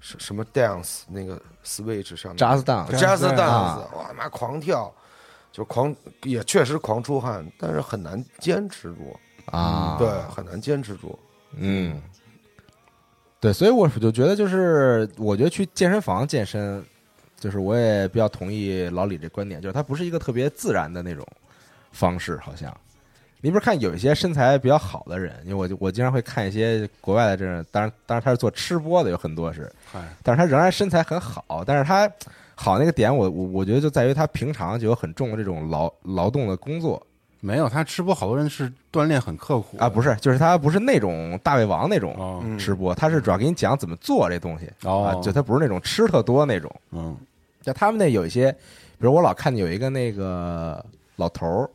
[0.00, 3.36] 什什么 dance 那个 Switch 上面 Just Dance
[3.96, 4.92] 哇妈狂跳，
[5.52, 11.18] 就狂也确实狂出汗，但是很难坚持住，啊，对，很难坚持住。
[11.56, 12.00] 嗯，
[13.40, 16.84] 对，所以我就觉得，就是我觉得去健身房健身，
[17.38, 21.26] 就是我也比较同意老李这观点，就是它不是一个特别自然的那种
[21.92, 22.74] 方式，好像。
[23.40, 29.70] 你不是看有一些身材比较好的人，因为我就我经常会看一些国外的这种，当然当然他是做吃播的，有很多是，
[30.22, 32.10] 但是他仍然身材很好，但是他
[32.54, 37.06] 好那个点我，我我觉得就在于他平常就有很重的这种劳劳动的工作
[37.44, 39.76] 没有他吃播，好多人是锻炼很刻苦。
[39.76, 45.02] 啊，不是，就是他不是那种大胃王那种吃播，他是主要给你讲怎么做这东西哦。
[45.04, 46.74] 啊，就他不是那种吃特多那种。
[46.92, 47.14] 嗯。
[47.62, 50.82] 像他们那有一些，比如我老看见有一个那个
[51.16, 51.70] 老头儿，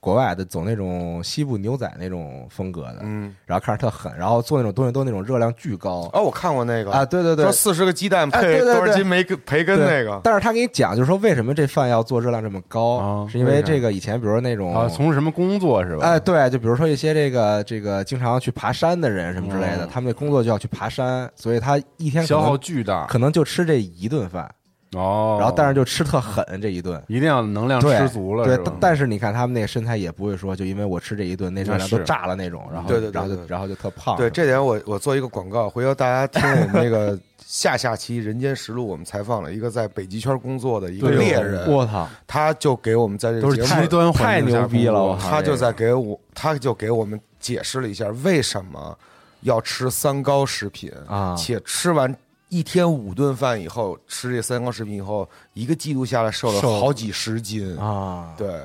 [0.00, 6.08] 国外的走那种西部牛仔那种风格的，嗯，然后看着特狠，然后做那种东西都那种热量巨高。
[6.14, 6.90] 哦，我看过那个。
[6.90, 7.44] 啊，，对对对。
[7.44, 16.06] 说，四十个鸡蛋哎配多少斤梅培根那个，但是他给你讲，就是说为什么这饭要做热量这么高，哦是因为这个以前比如说那种啊，从事什么工作是吧？
[16.06, 19.88] 哎，对，就比如说一些这个这个经常去爬山的人什么之类的，哦。
[19.92, 23.06] 他们的工作就要去爬山，所以他一天消耗巨大。
[23.06, 24.50] 可能就吃这一顿饭，
[24.96, 27.00] 哦，然后但是就吃特狠这一顿。
[27.06, 34.16] 一定要能量对，吃足了，对但是你看他们那个身材也不会说，就因为我吃这一顿，那热量都炸了那种，然后对对对然后就然后就特胖。
[34.16, 45.02] 对这点我我做一个广告，回头大家听我们那个下下期《人间实录》，我们采访了一个在北极圈工作的一个猎人，我操，他就给我们在这都是个节目极端环太牛逼了！
[45.02, 48.96] 我靠，他就在给我，他就给我们解释了一下为什么
[49.42, 52.14] 要吃三高食品啊且吃完
[52.50, 57.74] 一天五顿饭以后，吃这三高食品以后，一个季度下来瘦了好几十斤。
[57.78, 58.60] 啊，对，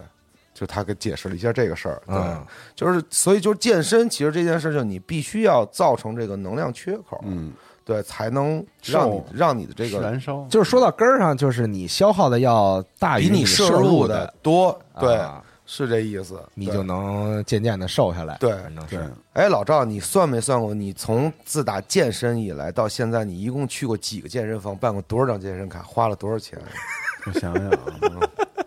[0.53, 2.01] 就他给解释了一下这个事儿。
[2.07, 2.45] 对，嗯
[2.75, 10.45] 就是所以就是健身，其实这件事情你必须要造成这个能量缺口，嗯，对，才能让你让你的这个燃烧。
[10.49, 16.41] 就是说到根儿上，就是你消耗的要大于你摄入的，多，对，啊是这意思。
[16.53, 18.37] 你就能渐渐的瘦下来。
[18.39, 20.73] 对反正是对，哎，老赵，你算没算过？
[20.73, 26.59] 你从自打健身以来到现在，你一共去过几个健身房，办过多少张健身卡，花了多少钱？
[27.25, 28.29] 我想想啊，嗯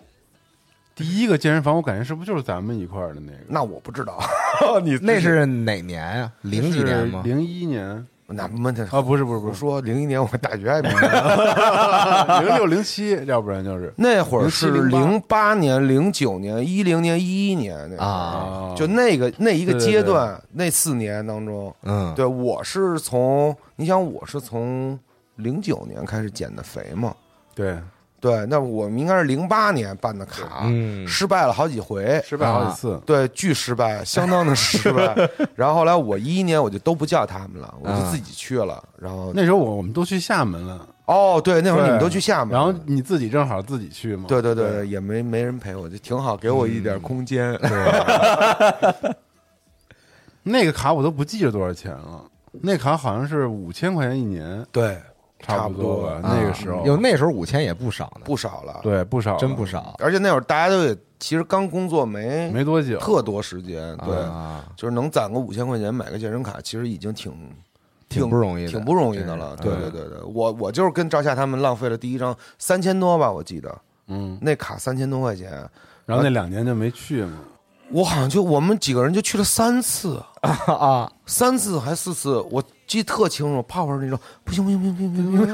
[0.96, 3.38] 第一个健身房我感觉是不是就是咱们一块儿的那个？
[3.46, 4.18] 那我不知道，
[4.82, 6.32] 你那是哪年啊？
[6.42, 7.22] 零几年吗？
[7.24, 13.92] 零一年那么的啊，不是不是不是，说零一年我大学还没呢， 零六 零七，要不然就是。
[13.96, 15.54] 那会儿是零八。
[15.54, 18.74] 年、零九年、一零年、一一年那会儿啊。
[18.76, 19.92] 就那个那一个对对对。
[19.92, 24.98] 阶段，那四年当中，嗯，对我是从你想我是从
[25.36, 27.14] 零九年开始减的肥嘛，
[27.54, 27.78] 对，
[28.20, 33.00] 对，那我们应该是零八年办的卡，嗯失败了好几回，失败好几次。
[33.06, 35.14] 对，巨失败，相当的失败。
[35.54, 38.82] 然后后来我一一年我就都不叫他们了，我就自己去了。
[38.98, 44.24] 然后那时候我我们都去厦门了，哦，对，那会儿你们都去厦门，然后你自己正好自己去嘛。
[44.28, 47.58] 对对对，也没没人陪我，就挺好，给我一点空间。
[50.42, 52.24] 那个卡我都不记得多少钱了，
[52.62, 54.98] 那卡好像是五千块钱一年，对，
[55.40, 56.20] 差不多吧。
[56.22, 56.84] 那个时候。
[56.84, 59.94] 有那时候五千也不少呢，不少了。，对不少，真不少。
[59.98, 67.32] 而且那会儿大家都也其实刚工作没没多久，特多时间，对，啊就是能攒个五千块钱买个健身卡，其实已经挺
[68.08, 68.70] 挺不容易的。
[68.70, 69.56] 挺不容易的了。
[69.56, 69.90] 对对。
[69.90, 73.76] 对对，我我就是跟赵夏他们浪费了第一张三千多吧，我记得。
[74.08, 75.50] 嗯，那卡三千多块钱，
[76.06, 77.38] 然后那两年就没去嘛。
[77.90, 83.62] 我好像就我们几个人就去了三次， 啊，三次还四次，我记得特清楚。
[83.68, 85.52] 泡泡那种不行不行不行不行不行不行，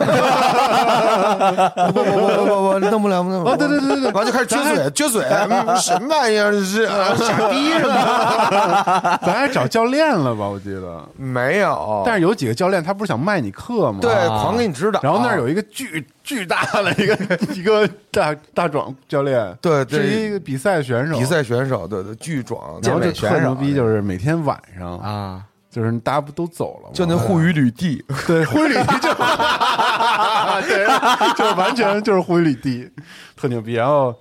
[1.92, 3.52] 不不不不不不，弄不了弄不了。
[3.52, 9.20] 哦对对对对对完就开始撅嘴撅嘴，嗯什么玩意儿这是啊傻逼什么的？
[9.26, 10.48] 咱还找教练了吧？
[10.48, 13.98] 我记得，没有，但是有几个教练他不是想卖你课吗？
[14.00, 15.00] 对啊狂给你指导。
[15.02, 17.18] 然后那儿有一个巨巨大的一个
[17.54, 25.42] 一个大大壮教练，对对是一个比赛选手，比赛选手，对对，巨壮，然后就特牛逼，就是每天晚上啊，
[25.74, 26.90] 就是大家不都走了吗？
[26.94, 28.78] 就那护鱼履地， 对护理就
[30.68, 32.88] 对，就是完全就是护理地，
[33.36, 33.72] 特牛逼。
[33.74, 34.14] 然后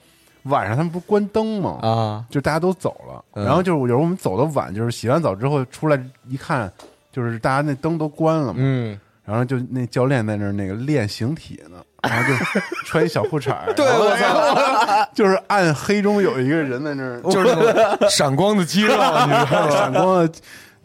[0.43, 1.77] 晚上他们不是关灯吗？
[1.83, 6.71] 啊，就大家都走了，嗯然后就是有时候我们走的晚，就是洗完澡之后出来一看，
[7.11, 12.35] 就是大家那灯都关了嘛，嗯，然后就那教练在那儿那个练形体呢，然后就
[12.85, 19.69] 穿一小裤衩儿， 对我操，就是暗黑中有一个人在那儿，就是闪光的肌肉，你知道吗？
[19.69, 20.33] 闪光的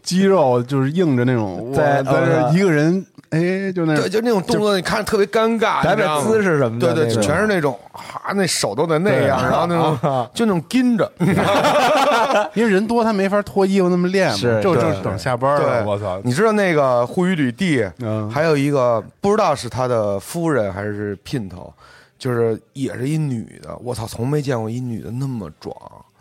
[0.09, 11.11] 肌肉，就是硬着那种，在在在这一个人哎，就那对，就那种动作，你看着特别尴尬，摆摆姿势什么的对对，全是那种啊，那手都得那样，然后那啊种 就那种跟着，
[12.55, 15.83] 因为人多，他没法脱衣服那么练嘛，是就就对等下班了。
[15.83, 16.19] 对，我操！
[16.23, 21.71] 你知道那个护宇旅弟，嗯还有一个不知道是他的夫人还是姘头，
[22.17, 25.75] 就是也是一女的，我操，从没见过一女的那么壮，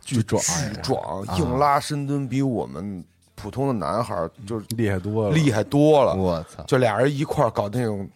[0.05, 3.03] 巨壮，巨壮，硬拉深蹲比我们
[3.41, 6.15] 普通的男孩儿就是厉害多了，厉害多了。
[6.15, 8.09] 我操，就俩人一块儿搞那种，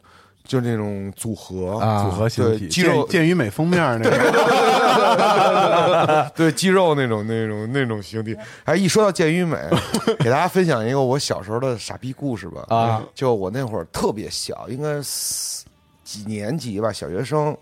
[0.45, 8.37] 就那种组合啊组合形体，对肌肉健健与美封面那个， 对肌肉那种那种那种形体。
[8.65, 9.57] 哎，一说到健与美，
[10.19, 12.65] 给大家分享一个我小时候的傻逼故事吧。
[12.69, 15.65] 啊，就我那会儿特别小，应该是
[16.03, 17.57] 几年级吧，小学生，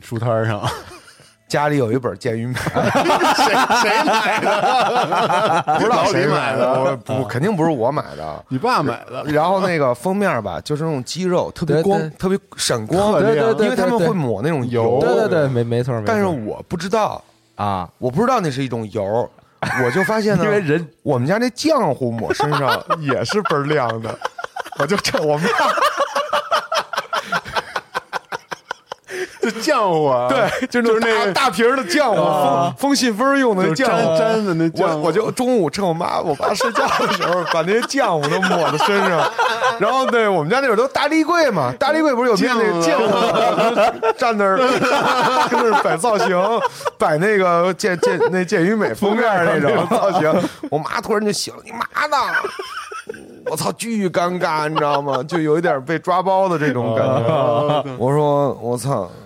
[0.00, 0.62] 书摊上
[1.48, 2.54] 家里有一本健与美，
[3.36, 5.62] 谁谁买的？
[5.78, 6.80] 不知道谁买买的。
[6.82, 8.44] 我不肯定不是我买的。
[8.48, 9.22] 你爸买的？
[9.26, 12.08] 然后那个封面吧，就是那种肌肉特别光对。
[12.08, 14.98] 对，特别闪光，对对对因为他们会抹那种油。
[15.00, 16.04] 对对对，没没错没错。
[16.06, 17.22] 但是我不知道，
[17.54, 19.30] 啊，我不知道那是一种油，
[19.84, 20.86] 我就发现呢， 因为人。
[21.02, 24.18] 我们家那浆糊抹身上也是倍儿亮的，
[24.80, 25.44] 我就趁我妈
[29.50, 34.18] 就浆糊啊，对，就就是那大大瓶儿的浆糊，封封信封用的就浆糊。
[34.18, 39.30] 粘粘的那浆糊，我我就中午趁我妈我爸睡觉的时候， 把那些浆糊都抹在身上，
[39.78, 44.56] 然后对我们家那会儿都大立柜嘛，大立柜不是有面那个浆糊站那儿
[45.48, 46.36] 跟那儿摆造型，
[46.98, 50.32] 摆那个健健那健与美封面那种造型，
[50.70, 52.16] 我妈突然就醒了，你妈呢？
[53.48, 55.22] 我操，巨尴尬，你知道吗？
[55.22, 57.84] 就有一点被抓包的这种感觉。
[57.96, 59.08] 我说我操，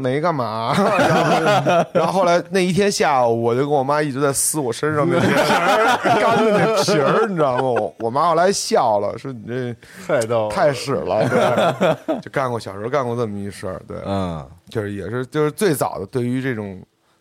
[0.00, 0.74] 没干嘛。
[0.76, 5.26] 然后，然后后来那一天下午，我就跟我妈一直在撕我身上那些
[6.20, 7.62] 干的那皮儿，你知道吗？
[7.62, 16.80] 我我妈后来笑了，说你这太逗了，太屎了， 对，就干过小时候干过这么一事儿，对，嗯，就是也是就是最早的对于这种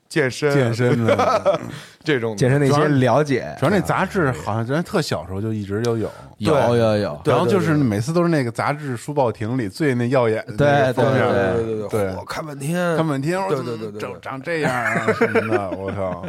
[0.10, 0.52] 健身。
[0.52, 1.60] 健身的。
[2.02, 11.22] 这种健身那些了解，主要那杂志好像咱特小时候就一直就有，有有有，然后就是每次都是那个杂志书报亭里最那耀眼的对那个封面。
[11.56, 11.90] 对对对。
[11.90, 16.26] 对我看半天，看半天，我说对对对对长长这样啊什么的，我靠，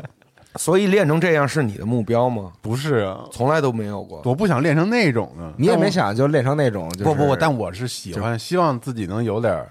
[0.57, 2.53] 所以练成这样是你的目标吗？
[2.61, 4.21] 不是啊，从来都没有过。
[4.25, 9.65] 我不想练成那种的，你也没想就练成那种，不不不，但我是喜欢，希望自己能有点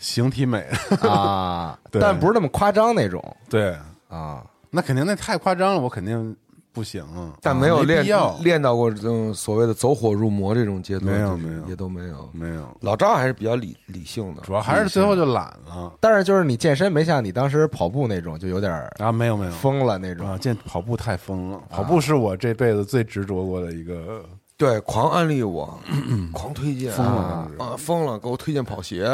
[0.00, 0.66] 形体美，
[1.02, 2.00] 啊， 对。
[2.00, 3.22] 但不是那么夸张那种。
[3.48, 3.76] 对，
[4.08, 4.42] 啊。
[4.70, 6.34] 那肯定那太夸张了，我肯定
[6.72, 7.04] 不行，
[7.42, 11.66] 但没有练没练到过这种所谓的走火入魔这种阶段，没有没有。
[11.66, 12.30] 也都没有。
[12.32, 15.92] 没有，老赵还是比较理理性的，主要还是最后就懒了。
[15.98, 19.50] 但是就是你健身没像你当时跑步那种，就有点啊，没有没有。
[19.50, 20.28] 疯了那种。
[20.28, 24.24] 啊，健跑步太疯了，跑步是我这辈子最执着过的一个，
[24.60, 25.80] 对狂安利我，
[26.34, 29.04] 狂推荐疯了啊啊疯了，给我推荐跑鞋，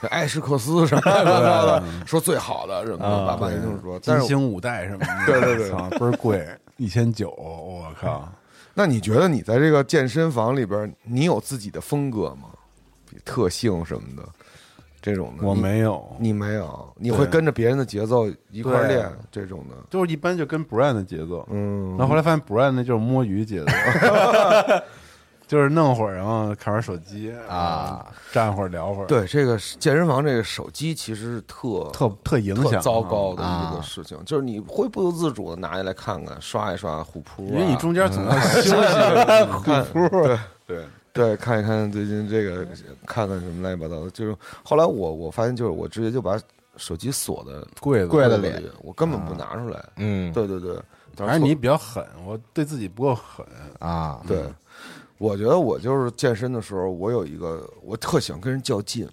[0.00, 4.00] 这艾什克斯什么的， 说最好的什么的，爸爸就是说。
[4.02, 8.26] 但是金星五代什么的， 对对对操，倍儿贵，一千九，我靠，
[8.72, 12.48] 那你觉得你在这个健身房里边，你有自己的风格吗？
[13.22, 14.22] 特性什么的
[15.06, 19.76] 这种的，我没有，你没有，你会跟着别人的节奏一块儿练这种的。
[19.88, 21.90] 就是一般就跟 Brian 的节奏，嗯。
[21.90, 23.66] 然后后来发现 Brian 那就是摸鱼节奏，
[25.46, 38.72] 就是弄会儿，然后看会儿手机啊，站会儿聊会儿，，对，这个健身房这个手机其实是特特特影响，糟糕的一啊个事情，就是你会不由自主的拿下来看看，刷一刷虎扑、啊，因为你中间总要 休息，
[39.62, 40.84] 看对对
[41.16, 42.64] 对，看一看最近这个，
[43.06, 44.10] 看看什么乱七八糟的。
[44.10, 46.38] 就是后来我我发现，就是我直接就把
[46.76, 49.84] 手机锁在柜子柜子里里，我根本不拿出来。
[49.96, 50.32] 嗯。
[50.32, 50.78] 对对对，
[51.26, 53.44] 还是你比较狠，我对自己不够狠，
[53.78, 54.44] 啊，对，
[55.18, 59.08] 我觉得我就是健身的时候，我有一个，我特喜欢跟人较劲，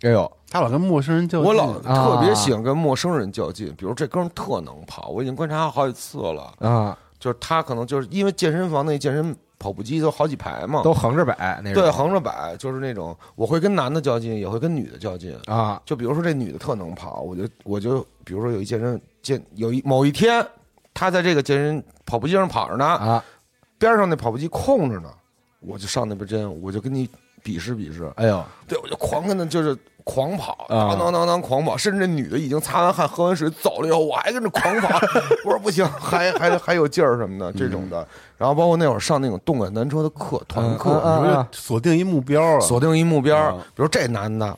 [0.00, 0.30] 哎呦。
[0.50, 3.74] 他老跟陌生人较劲，我老啊特别喜欢跟陌生人较劲。
[3.76, 15.34] 比如这哥们特能跑，我已经观察他好几次了，啊，就是他可能就是因为健身房那健身跑步机都好几排嘛，都横着摆那种，对横着摆，就是那种我会跟男的较劲，也会跟女的较劲。
[15.46, 15.80] 啊。
[15.86, 20.46] 就比如说这女的特能跑，我就我就比如说有一健身健有一某一天，
[20.92, 23.24] 她在这个健身跑步机上跑着呢，啊，
[23.78, 25.10] 边上那跑步机空着呢，
[25.60, 27.08] 我就上那边真，我就跟你
[27.42, 28.44] 比试比试，哎呦。
[28.68, 30.88] 对我就狂跟她就是狂跑，啊。
[30.90, 35.00] 当当当当狂跑，甚至女的已经擦完汗、喝完水走了以后，我还跟着狂跑，
[35.44, 38.06] 我说不行，还还还有劲儿什么的这种的。
[38.36, 40.90] 然后包括那会儿上那种动感单车的课，团课，
[41.24, 43.56] 你说锁定一目标啊，锁定一目标，啊。
[43.74, 44.56] 比如这男的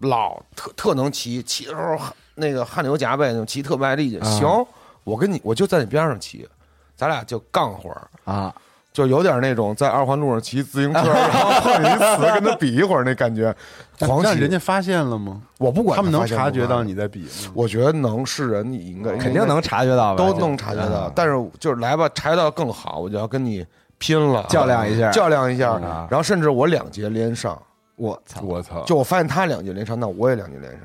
[0.00, 1.98] 老特特能骑，骑的时候
[2.34, 4.24] 那个汗流浃背那种骑特卖力气，啊。
[4.24, 4.66] 行，
[5.04, 6.46] 我跟你我就在你边上骑，
[6.94, 8.08] 咱俩就杠会儿。
[8.24, 8.54] 啊。
[8.92, 13.52] 就有点那种在二环路上骑自行车，然后碰见一死跟他比一会儿那感觉，
[14.00, 15.40] 狂骑让人家发现了吗？
[15.58, 17.52] 我不管他们能察觉到你在比吗？
[17.54, 23.64] 我觉得能是人，你应该肯定能察觉到吧，都能察觉到嗯，但是就是来吧，察觉到更好，我就要跟你
[23.98, 27.60] 拼了，较量一下较量一下啊，然后甚至我两节连上，
[27.96, 28.82] 我操，我操！
[28.84, 30.80] 就我发现他两节连上，那我也两节连上。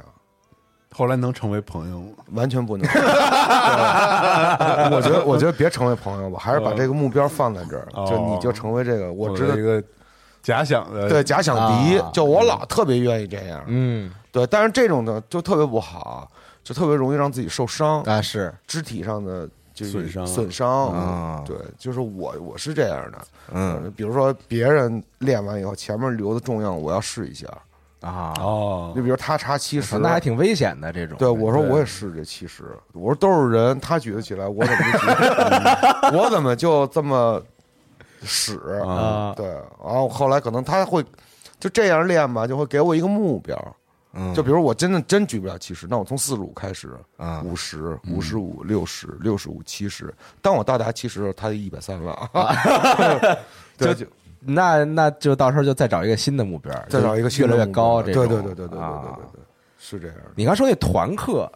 [0.92, 2.08] 后来能成为朋友吗？
[2.34, 2.86] 完全不能。
[2.92, 2.98] 对
[4.96, 9.82] 我觉得，我觉得别成为朋友吧，还是把这个目标放在这儿，哦就你就成为这个，我知道一个
[10.50, 14.12] 假想的对假想敌啊，就我老特别愿意这样，嗯。
[14.32, 16.30] 对，但是这种的就特别不好，
[16.64, 20.26] 就特别容易让自己受伤，啊是，肢体上的就损伤。
[20.28, 20.88] 损伤。
[20.88, 21.44] 啊。
[21.46, 23.18] 对，就是我我是这样的，
[23.54, 23.92] 嗯。
[23.96, 27.48] 比如说别人练完以后前面留的重量，我要试一下，
[28.02, 28.94] 啊，哦。
[28.96, 36.12] 就比如他差七十，那还挺危险的这种，对，我说我也试这七十，我说都是人，他举得起来，我怎么就举不起来？
[36.14, 37.42] 我怎么就这么
[38.24, 39.34] 使啊。
[39.36, 41.04] 对，然后后来可能他会
[41.60, 43.76] 就这样练吧，就会给我一个目标，
[44.14, 44.34] 嗯。
[44.34, 52.30] 就比如我真的真举不了七十，那我从四十五开始，啊五十、五十五、六十、六十五、七十，当我到达七十的时候，他就一百三了，
[53.78, 54.06] 对，就
[54.42, 58.26] 那那就到时候就再找一个新的目标，再找一个越来越高，这种。
[58.26, 59.42] 对对对对对对对啊对对，
[59.78, 60.24] 是这样的。
[60.36, 61.52] 你刚说那团课，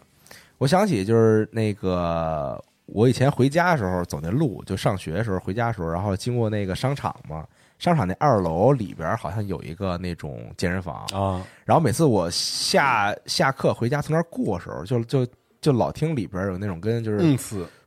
[0.57, 7.45] 我想起就是那个我以前回家的时候走那路，就上学的时候回家的时候，然后经过那个商场嘛，
[7.79, 15.25] 商场那二楼里边好像有一个那种健身房，啊，然后每次我下下课回家从那儿过的时候，就就
[15.61, 17.19] 就老听里边有那种跟就是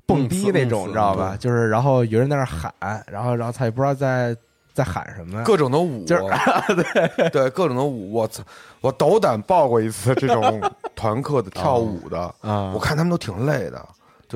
[0.06, 1.36] 蹦迪那种，嗯你知道吧？？
[1.38, 2.72] 就是然后有人在那喊，
[3.06, 4.34] 然后然后他也不知道在
[4.72, 6.22] 在喊什么，各种的舞，就是
[6.74, 7.28] 对。
[7.30, 8.42] 对，各种的舞，我操，
[8.80, 10.60] 我斗胆报过一次这种
[10.94, 12.72] 团课的跳舞的， 啊。
[12.72, 13.84] 我看他们都挺累的，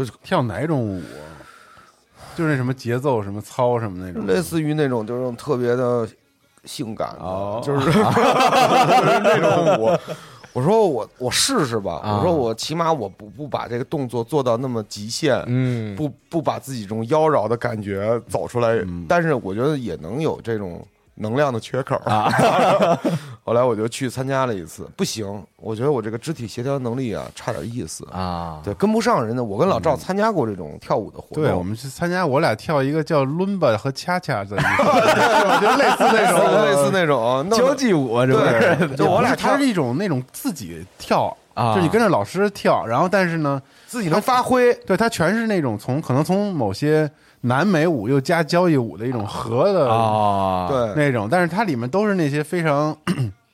[0.04, 1.24] 就是跳哪种舞啊？
[2.36, 6.08] 就是那什么节奏、什么操什么那种，类似于那种就是特别的
[6.64, 7.60] 性感的，哦。
[7.64, 8.02] 就是 就是
[9.22, 9.90] 那种舞。
[10.52, 15.94] 我说我我试试吧，啊我说我起码我不不把这个动作做到那么极限，嗯。
[15.94, 19.06] 不不把自己这种妖娆的感觉走出来，嗯。
[19.08, 20.84] 但是我觉得也能有这种
[21.20, 22.28] 能量的缺口啊。
[23.44, 29.42] 后来我就去参加了一次，不行，我觉得我这个肢体协调能力啊差点意思，啊，对，跟不上人家。
[29.42, 37.50] 我跟老赵参加过这种跳舞的活动，对，我们去参加，我俩跳一个叫伦巴和恰恰的我觉得类似那种， 类似那种。
[37.50, 38.76] 交际舞啊，这不是。
[38.86, 41.74] 对，就我俩跳它是一种那种自己跳，啊。
[41.74, 47.10] 就你跟着老师跳，然后但是呢，自己能发挥，对，它全是那种从可能从某些
[47.42, 52.94] 南美舞又加交谊舞的一种合的啊，对，那种，但是它里面都是那些非常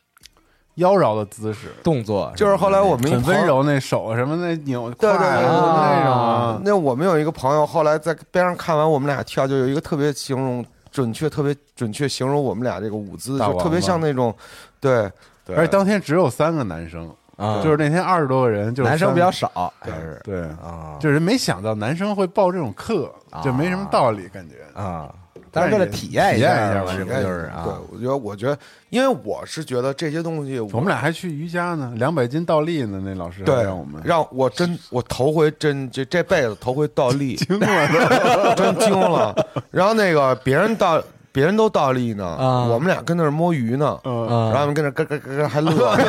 [0.75, 14.35] 妖娆的姿势，动作就是后来我们很温柔，那手什么那扭对对对胯呀那种啊，那我们有一个朋友，后来在边上看完我们俩跳，就有一个特别形容准确、特别准确形容我们俩这个舞姿，大王就特别像那种，
[14.81, 15.11] 对，
[15.45, 15.57] 对。
[15.57, 23.13] 而且当天只有三个男生，啊，就是那天二十多个人，就是男生比较少，还是对，啊就是没想到男生会报这种课，
[23.45, 24.57] 就没什么道理，感觉。
[24.81, 25.15] 啊，
[25.51, 27.65] 但是为了体验体验一下下嘛，嘛这不就是啊？
[27.65, 28.59] 对，我觉得，我觉得，
[28.91, 38.55] 因为我是觉得这些东西，我们俩还去瑜伽呢，两百斤倒立呢，那老师对让我们让我真我头回真这这辈子头回倒立，惊了都。
[38.57, 39.35] 真惊了。
[39.71, 41.03] 然后那个别人倒，
[41.37, 42.65] 别人都倒立呢，啊。
[42.65, 45.95] 我们俩跟那儿摸鱼呢，然后我们跟那咯咯咯咯还乐，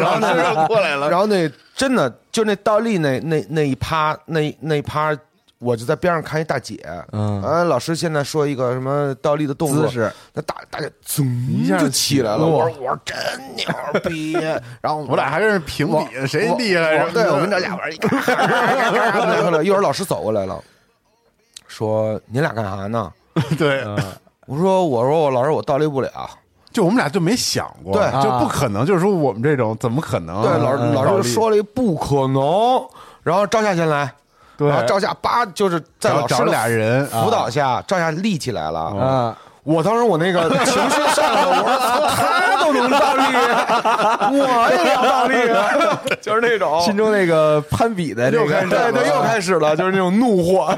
[0.00, 5.16] 然后那过来了， 然后那真的就那倒立那那那一趴那那一趴，
[5.60, 7.40] 我就在边上看一大姐，嗯。
[7.40, 9.88] 啊，老师现在说一个什么倒立的动作
[10.32, 13.16] 那大大姐噌一下就起来了，我说我说真
[13.54, 13.64] 牛
[14.10, 14.32] 逼，
[14.82, 18.08] 然后我俩还跟人评比谁厉害对我们这俩玩儿一个，
[19.62, 20.60] 一会儿老师走过来了，
[21.68, 23.12] 说你俩干啥呢？
[23.58, 23.84] 对，
[24.46, 26.10] 我说我说我老师我倒立不了。
[26.72, 30.42] 就我们俩就没想过，对就不可能，就是说我们这种怎么可能啊？
[30.42, 32.82] 对，老老师说了一不可能，
[33.22, 34.10] 然后赵夏先来，
[34.56, 38.80] 对然后赵夏叭就是在老师的俩人辅导下，赵夏立起来了。
[38.84, 43.22] 啊，我当时我那个 情绪上来了，我说操他都能倒立，
[44.38, 45.36] 我也要倒立，
[46.20, 46.80] 就是那种。
[46.80, 50.74] 心中那个攀比的那个又开始，对对，又开始了， 就是那种怒火。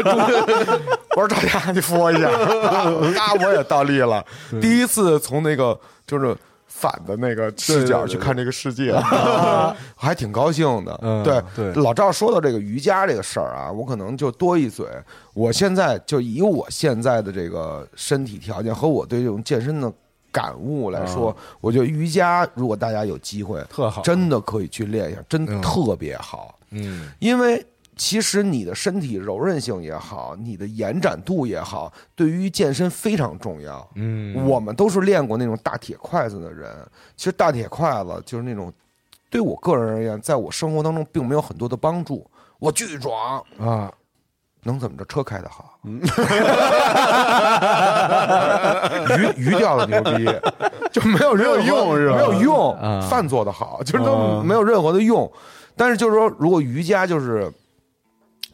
[1.16, 2.84] 我说赵夏，你扶我一下，啊，
[3.42, 4.22] 我也倒立了，
[4.60, 6.36] 第一次从那个就是
[6.76, 8.92] 反的那个视角去看这个世界，
[9.96, 10.98] 还挺高兴的。
[11.02, 14.84] 嗯对对老赵说到这个瑜伽这个事儿啊，我可能就多一嘴。
[15.32, 19.92] 我现在就以我现在的这个身体条件和我对这种健身的。
[20.34, 26.58] 感悟来说，我觉得瑜伽，如果大家有机会，特好真的可以去练一下，真特别好。
[26.70, 27.64] 嗯因为
[27.96, 33.88] 其实你的身体柔韧性也好，你的延展度也好，对于健身非常重要。
[33.94, 36.74] 嗯，我们都是练过那种大铁筷子的人，
[37.16, 38.72] 其实大铁筷子就是那种，
[39.30, 42.28] 对我个人而言，在我生活当中并没有很多的帮助。
[42.58, 43.92] 我巨壮，啊，
[44.62, 45.04] 能怎么着？
[45.04, 45.78] 车开的好，
[49.18, 50.24] 鱼鱼钓的牛逼，
[50.90, 52.16] 就没有任何用是吧？
[52.16, 54.42] 没有用啊，饭做的好，就是都啊。
[54.42, 55.30] 没有任何的用。
[55.76, 57.52] 但是就是说，如果瑜伽就是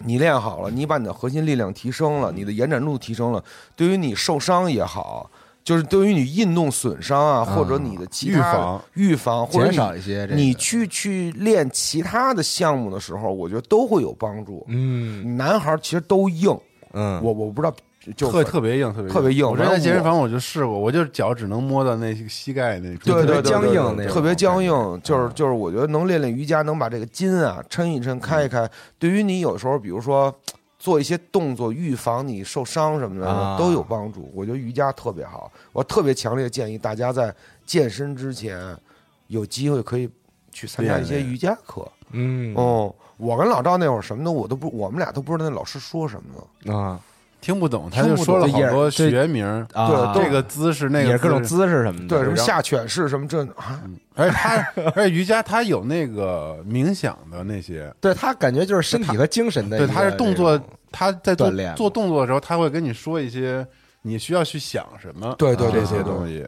[0.05, 3.43] 你练好了，你把你的核心力量提升了，你的延展度提升了，
[3.77, 5.31] 对于你受伤也好。
[5.63, 14.65] 就是对于你运动损伤啊，或者你的其他预防预防，或者减你少一些这个你去去练其他的项目的时候，我觉得都会有帮助。
[14.69, 16.59] 嗯男孩儿其实都硬，
[16.95, 17.75] 嗯，我我不知道，
[18.17, 28.67] 就特特别硬，特别特别硬我在健身房我就试过，我就是脚只能摸到那膝盖那对对对，僵硬那种特别僵硬，就是就是，我觉得能练练瑜伽，能把这个筋啊抻一抻、开一开，
[28.99, 30.35] 对于你有时候，比如说
[30.79, 34.31] 做一些动作，预防你受伤什么的啊都有帮助。
[34.35, 37.35] 我觉得瑜伽特别好，我特别强烈建议大家在
[37.67, 38.75] 健身之前
[39.27, 40.09] 有机会可以
[40.51, 41.87] 去参加一些瑜伽课。
[42.13, 46.75] 嗯哦，我跟老赵那会儿什么的，我都不，我们俩都不知道那老师说什么了。
[46.75, 46.99] 啊
[47.41, 51.83] 听不懂，他就说了懂好多学名，啊，对这个姿势那个各种姿势。
[51.83, 53.81] 什么的，对，什么下犬式什么这啊，
[54.15, 54.57] 而且他，
[54.95, 60.61] 而且瑜伽他有那个冥想的那些， 对他感觉就是身体和精神的对，他是动作，
[60.93, 61.75] 他在做锻炼。
[61.77, 63.67] 做动作的时候，他会跟你说一些
[64.03, 66.47] 你需要去想什么，对对对这些东西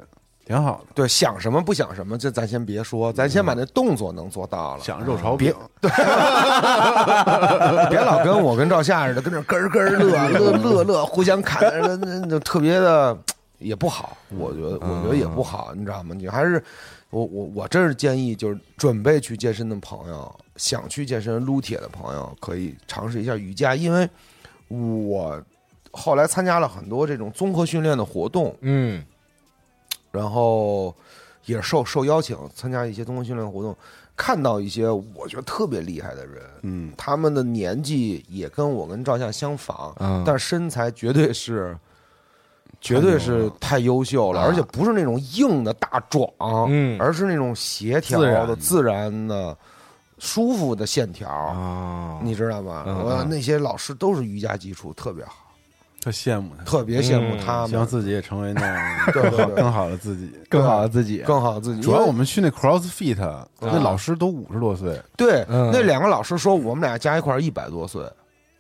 [0.52, 0.86] 挺好的。
[0.94, 4.82] 对，想什么不想什么，这咱先别说，咱先把那动作能做到了。
[4.84, 5.90] 想肉炒饼，对，
[7.88, 13.16] 别老跟我跟赵夏似的，跟那咯儿咯乐乐乐乐，互相砍，那那那特别的
[13.58, 14.14] 也不好。
[14.36, 16.14] 我觉得，我觉得也不好，你知道吗？
[16.14, 16.62] 你还是
[17.08, 24.06] 我我我真是建议，就是准备去健身的朋友，想去健身撸铁的朋友，可以尝试一下瑜伽，因为
[24.68, 25.42] 我
[25.92, 29.02] 后来参加了很多这种综合训练的活动，嗯
[30.12, 30.94] 然后
[31.46, 33.76] 也受受邀请参加一些综合训练活动，
[34.16, 41.76] 看到一些我觉得特别厉害的人，嗯，他们的年纪也跟我跟赵夏相仿，嗯但身材绝对是。
[42.80, 46.28] 绝对是太优秀了，啊而且不是那种硬的大壮，
[46.68, 49.56] 嗯而是那种协调的、自然的
[50.18, 52.82] 舒服的线条，啊，你知道吗？
[52.88, 55.51] 嗯我嗯那些老师都是瑜伽基础特别好，
[56.02, 59.54] 特羡慕他，特别羡慕嗯他们，希望自己也成为那样 对对对。
[59.54, 60.32] 更好的自己。
[60.50, 61.80] 更好的自己，更好的自己。
[61.80, 65.70] 主要我们去那 CrossFit，那老师都五十多岁，对，嗯。
[65.72, 68.04] 那两个老师说我们俩加一块一百多岁，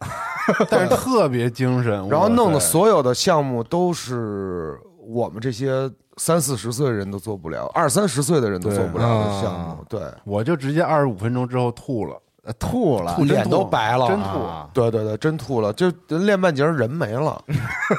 [0.70, 9.84] 但是特别精神，然后弄的所有的项目都是我们这些三四十岁的人都做不了，二三十岁的人都做不了的项目。
[9.88, 12.20] 对，我就直接二十五分钟之后吐了，呃
[12.58, 17.42] 吐了，吐脸都白了，真吐啊对对对，真吐了，就练半截人没了。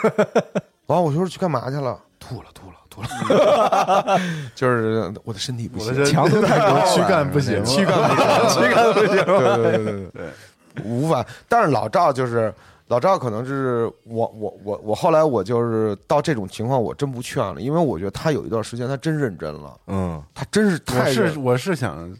[0.88, 1.98] 完，我说去干嘛去了？
[2.20, 4.20] 吐了，吐了，吐了，
[4.56, 11.26] 就是我的身体不行，强度太高， 躯干不行，躯干不行，躯干不行，对对对对对，无法。
[11.48, 12.54] 但是老赵就是
[12.88, 22.14] 老赵，可能是我我我我后来我就是到这种情况，我真不劝了，因为我觉得他有一段时间他真认真了，嗯，他真是我太认是我是想，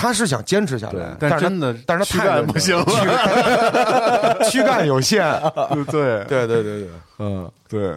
[0.00, 5.24] 他是想坚持下来，但但是真的但是他躯干太不行了 躯干有限，
[5.90, 6.88] 对对对对对。
[7.18, 7.50] 嗯。
[7.68, 7.94] 对，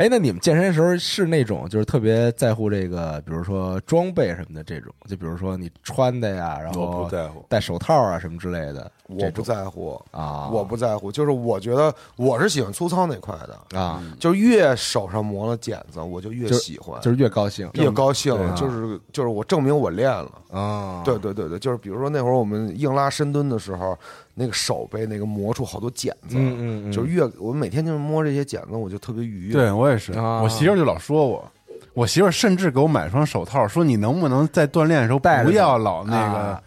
[0.00, 20.32] 哎，那你们健身的时候是那种就是特别在乎这个，比如说装备什么的这种，就比如说你穿的呀，然后我不在乎戴手套啊什么之类的，我不在乎啊我不在乎，就是我觉得我是喜欢粗糙那块的，啊，就是越手上磨了茧子，我就越喜欢，就是越高兴越高兴对，就是就是我证明我练了。
[20.50, 23.96] 啊，对对对对，就是比如说那会儿我们硬拉深蹲的时候，
[24.34, 29.52] 那个手被那个磨出好多茧子，嗯嗯嗯就是越我每天就是摸这些茧子，我就特别愉悦。
[29.52, 31.44] 对我也是，啊我媳妇儿就老说我。
[31.92, 36.62] 我媳妇儿甚至给我买双手套，说你能不能在锻炼的时候戴着不要老那个、啊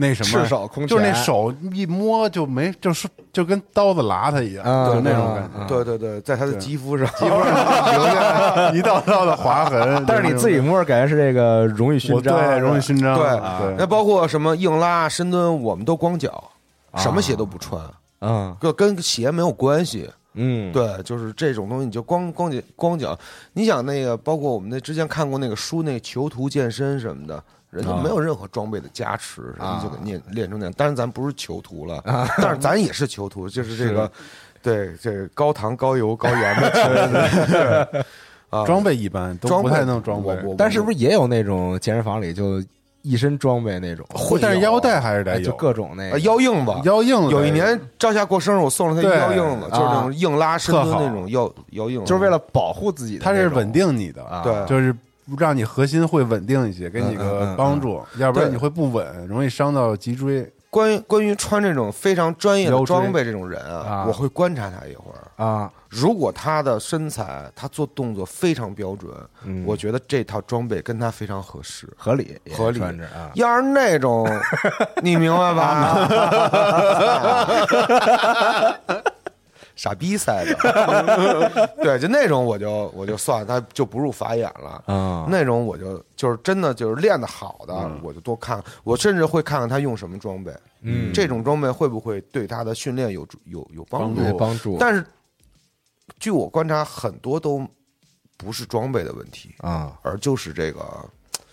[0.00, 5.60] 那什么赤手空拳就是那手一摸就没，就是就跟刀子剌它一样，啊就那种啊感觉。
[5.60, 13.26] 啊对对对，在他的肌肤上，媳妇儿留下一道道的划痕， 但是你自己摸着感觉是这个荣誉勋我章，对荣誉勋章，对
[13.66, 16.46] 对那包括什么硬拉、深蹲，我们都光脚，啊
[16.96, 17.82] 什么鞋都不穿，
[18.20, 18.56] 嗯。
[18.60, 20.10] 跟跟鞋没有关系。
[20.40, 23.18] 嗯，对，就是这种东西，你就光光脚光脚。
[23.54, 28.00] 你想那个，包括我们那之前看过那个书，那个囚徒健身什么的，人家啊。
[28.02, 29.80] 没有任何装备的加持，人啊。
[29.82, 30.72] 家就给练练成那样。
[30.74, 32.00] 当然，咱不是囚徒了，
[32.36, 34.10] 但是咱也是囚徒，就是这个，
[34.62, 38.06] 对这个高糖高油高盐的。
[38.50, 42.62] 啊， 装备一般都装备不太能装备但是不是也有那种健身房里就
[43.08, 54.42] 一身装备那种，会但是腰带还是得有，各种那啊个腰硬子，腰硬子有一年赵夏过生日，我送了他腰硬子，就是那种硬拉深蹲那种腰腰硬子，就是为了保护自己它是稳定你的，啊。
[54.42, 54.66] 对。
[54.66, 54.94] 就是
[55.38, 60.50] 让你核心会稳定一些，给你个嗯帮助，要不然你会不稳，容易伤到脊椎。
[60.70, 65.42] 关于关于穿这种非常专业的装备这种人啊啊，我会观察他一会儿。
[65.42, 69.10] 啊，如果他的身材，他做动作非常标准，
[69.44, 69.64] 嗯。
[69.66, 71.88] 我觉得这套装备跟他非常合适。
[71.96, 72.80] 合理合理。
[72.80, 74.28] 啊，要是那种，
[75.02, 76.08] 你明白吧？
[79.76, 84.82] 傻逼塞的， 对，就那种我就我就算他就不入法眼了。
[84.92, 87.72] 啊那种我就就是真的就是练的好的，
[88.02, 91.12] 我就多看，我甚至会看看他用什么装备，嗯。
[91.12, 94.20] 这种装备会不会对他的训练有有有帮助？
[94.20, 94.76] 对帮助。
[94.80, 95.04] 但是
[96.18, 97.66] 据我观察，很多都
[98.36, 101.08] 不是装备的问题，啊而就是这个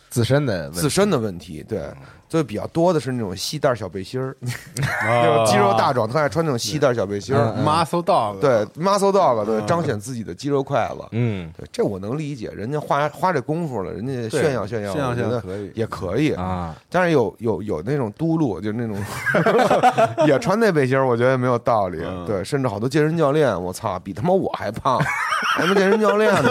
[0.10, 1.64] 自身的自身的问题。
[1.64, 1.94] 对，
[2.40, 7.54] 就比较多的是那种细带小背心儿， 那那种肌肉大壮特爱穿那种细带小背心儿。
[7.56, 11.04] 嗯 muscle dog，对，muscle dog，对，彰显自己的肌肉块子。
[11.12, 16.34] 嗯对，这我能理解，人家花花这功夫了，人家炫耀炫耀，炫耀我觉得炫耀可以也可以。
[16.34, 18.96] 啊但是有有有那种嘟噜，就是那种
[20.28, 22.02] 也穿那背心儿，我觉得没有道理。
[22.06, 24.98] 嗯对，甚至好多健身教练，我操，比他妈我还胖，
[25.56, 26.50] 还他妈健身教练呢？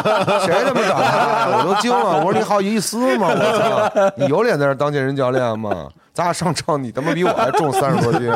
[0.44, 1.58] 谁他妈找他？
[1.58, 2.18] 我都惊了。
[2.18, 3.28] 我说你好意思吗？
[3.30, 5.90] 我操，你有脸在这当健身教练嘛？
[6.12, 8.30] 咱俩上秤，你他妈比我还重三十多斤。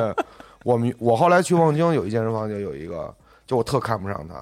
[0.64, 3.14] 我们我后来去望京有一健身房，就有一个，
[3.47, 4.34] 就我特看不上他。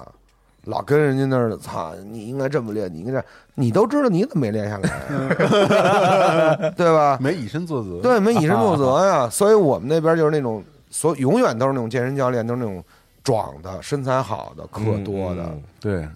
[0.65, 3.25] 老跟人家那儿，操，你应该这么练，你应该这样，
[3.55, 6.71] 你都知道，你怎么没练下来啊？
[6.75, 7.17] 对吧？
[7.21, 8.01] 没以身作则。
[8.01, 9.29] 对，没以身作则呀。
[9.31, 12.83] 所以我们那边就是那种，所永远都是那种健身教练，都是那种
[13.23, 16.09] 壮的、身材好的、课多的，嗯对，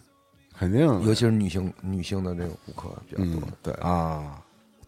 [0.60, 3.48] 肯定尤其是女性女性的这种顾客比较多。
[3.64, 4.41] 对，啊，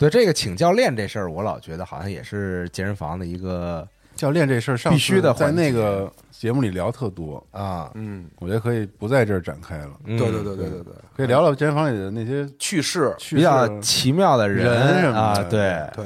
[0.03, 13.15] 对这个请教练这事儿，我老觉得好像也是健身房的一个教练这事儿上必须的在那个节目里聊特多，啊，嗯，我觉得可以不在这儿展开了，对对对对对对对，可以聊聊健身房里的那些趣事。
[13.29, 16.05] 比较奇妙的啊，人什么的对，对，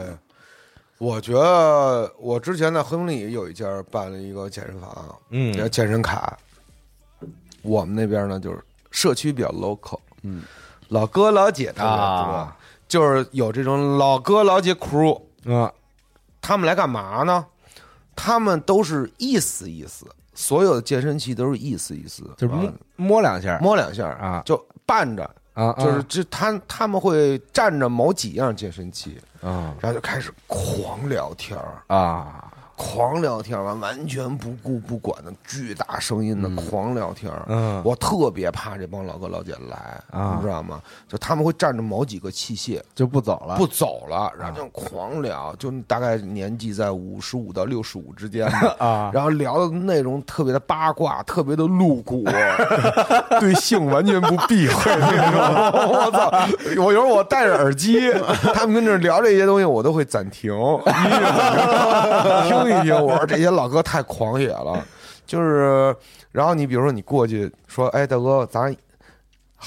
[0.99, 6.37] 我觉得我之前在亨利有一家办了一个健身房，嗯叫健身卡。
[7.63, 10.43] 我们那边呢，就是社区比较 local，嗯，
[10.89, 12.55] 老哥老姐特别多，啊
[12.87, 15.71] 就是有这种老哥老姐 crew，啊。
[16.41, 17.45] 他们来干嘛呢？
[18.15, 24.41] 他们都是意思意思，所有的健身器都是意思意思，就是摸摸两下摸两下啊。
[24.45, 29.75] 就伴着，啊，就是这他他们会站着某几样健身器，啊。
[29.81, 31.83] 然后就开始狂聊天儿。
[31.93, 32.46] 啊
[32.77, 37.31] 狂聊天，完完全不顾不管的巨大声音的狂聊天。
[37.47, 40.79] 嗯我特别怕这帮老哥老姐来，啊你知道吗？
[41.07, 48.45] 就他们会占着某几个器械就不走了，不走了，然后就狂聊，就大概年纪在五十五到六十五之间
[48.77, 52.23] 啊然后聊的内容特别的八卦，特别的露骨，
[53.39, 55.41] 对性完全不避讳那种。
[55.89, 56.31] 我操！
[56.77, 58.11] 我有时候我戴着耳机，
[58.53, 60.51] 他们跟这聊这些东西，我都会暂停，
[62.47, 62.93] 听一听。
[62.93, 64.85] 我说这些老哥太狂野了，
[65.25, 65.95] 就是，
[66.31, 68.75] 然后你比如说你过去说，哎，大哥，咱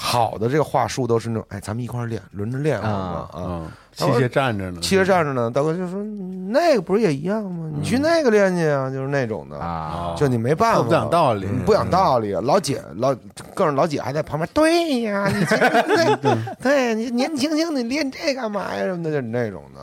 [0.03, 3.29] 好的这个话术都是那种，哎，咱们一块儿练，轮着练好吗？
[3.31, 3.37] 啊。
[3.37, 6.03] 嗯，器械站着呢，器械站着呢，大哥就说
[6.49, 7.69] 那个不是也一样吗？
[7.77, 12.31] 你去那个练去啊，就是那种的啊就你没办法，不讲道理嗯不讲道理。
[12.31, 13.15] 老姐老
[13.53, 15.55] 更是老姐还在旁边，对呀，你这
[16.17, 18.83] 对对，你年轻轻你练这干嘛呀？
[18.83, 19.81] 什么的，就是那种的。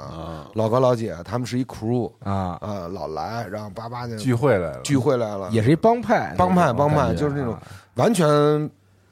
[0.54, 7.62] 老哥老姐他们是一 crew 啊，啊，老来，然后叭叭就聚会来了，聚会来了，也是一帮派，帮派帮派，就是那种啊
[7.94, 8.68] 完全。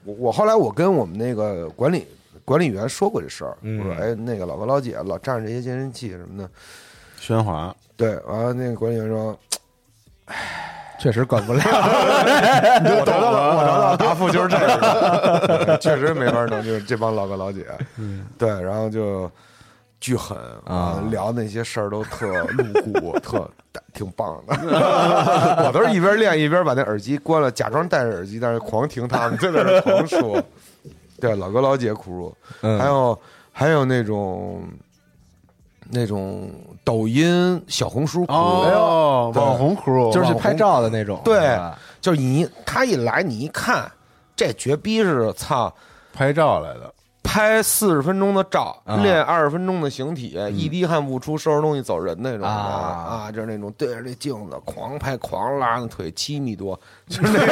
[0.06, 2.06] 我我后来我跟我们那个管理
[2.44, 6.48] 管理员说过这事儿，嗯我说哎，那个老哥老姐老站着这些健身器什么的，
[7.20, 9.36] 喧哗，对，完了那个管理员说，
[11.00, 17.66] 确实管不了， 我得到了我得到的答复就是这个， 确实没法弄，就是这帮老哥老姐，
[18.38, 19.30] 对，然后就
[20.00, 22.64] 巨狠啊聊那些事儿都特露
[23.00, 23.50] 骨， 特
[23.96, 24.54] 挺棒的。
[25.66, 30.40] 我都是一边练一边把那耳机关了，假装戴着耳机，但是狂听他们在那儿狂说。
[31.18, 33.18] 对，老哥老姐苦，嗯还有
[33.50, 34.62] 还有那种
[35.88, 36.50] 那种
[36.84, 41.58] 抖音、小红书苦，哦，网红 crew 就是去拍照的那种，对
[42.02, 43.90] 就是你他一来，你一看，
[44.36, 45.74] 这绝逼是操，
[46.12, 46.92] 拍照来的，
[47.26, 57.46] 拍四十分钟的照，啊练二十分钟的形体，一滴汗不出，收拾东西走人那种的啊啊，就是那种对着那镜子狂拍狂拉那腿七米多，就是那个，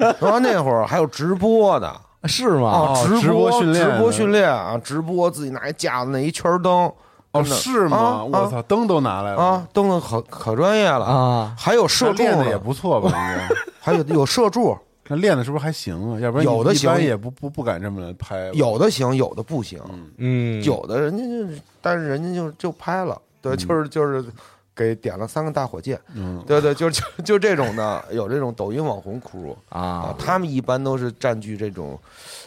[0.00, 0.16] 对。
[0.20, 1.92] 然后那会儿还有直播的。
[2.24, 2.68] 是吗？
[2.68, 6.92] 啊，直直播训练直播训练啊，直播自己拿一架子那一圈灯，
[7.32, 7.96] 哦，是吗？
[7.96, 11.54] 啊我操，灯都拿来了啊，灯的可可专业了啊！
[11.56, 13.10] 还有射柱练的也不错吧？
[13.80, 14.76] 还有有射柱，
[15.10, 16.20] 那练的是不是还行啊？
[16.20, 18.48] 要不然有的一般行也不不不敢这么拍。
[18.54, 19.80] 有的行，有的不行，
[20.18, 24.24] 嗯，有的人家就，但是人家就就拍了，对，就是就是
[24.72, 31.98] 给点了三个大火箭，嗯，对对，就就就这种的，有这种抖音网红 crew 啊啊，，他们一般都是占据这种，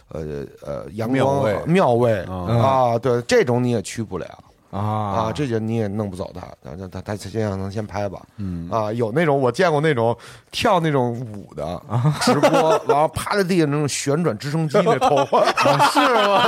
[0.07, 4.25] 呃呃阳庙庙位嗯啊，对，这种你也去不了。
[4.73, 4.79] 啊。
[4.79, 8.67] 啊，这就你也弄不走他，他他他先让他先拍吧，嗯。
[8.71, 10.17] 啊，有那种我见过那种
[10.51, 11.79] 跳那种舞的
[12.21, 15.45] 直播，然后趴在地上那种旋转直升机那头发，
[15.91, 16.41] 是吗？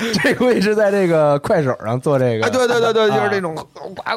[0.22, 4.02] 这位是在这个快手上做这个，哎，对对对对，就是那种呱呱呱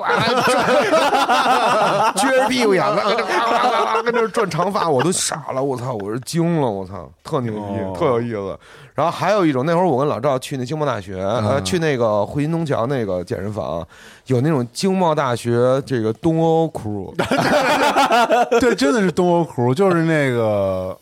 [2.16, 7.60] 撅着屁股眼子，跟这呱呱呱呱跟这转长发，我都傻了，我操，我是惊了，我操，特牛逼，
[8.00, 8.58] 特有意思。
[8.96, 13.86] 然后还有一种，那会儿我跟老赵去那经贸大学，呃，去那个汇金东桥那个健身房，
[14.28, 17.14] 有那种经贸大学这个东欧 crew，
[18.60, 20.96] 对，真的是东欧苦，就是那个，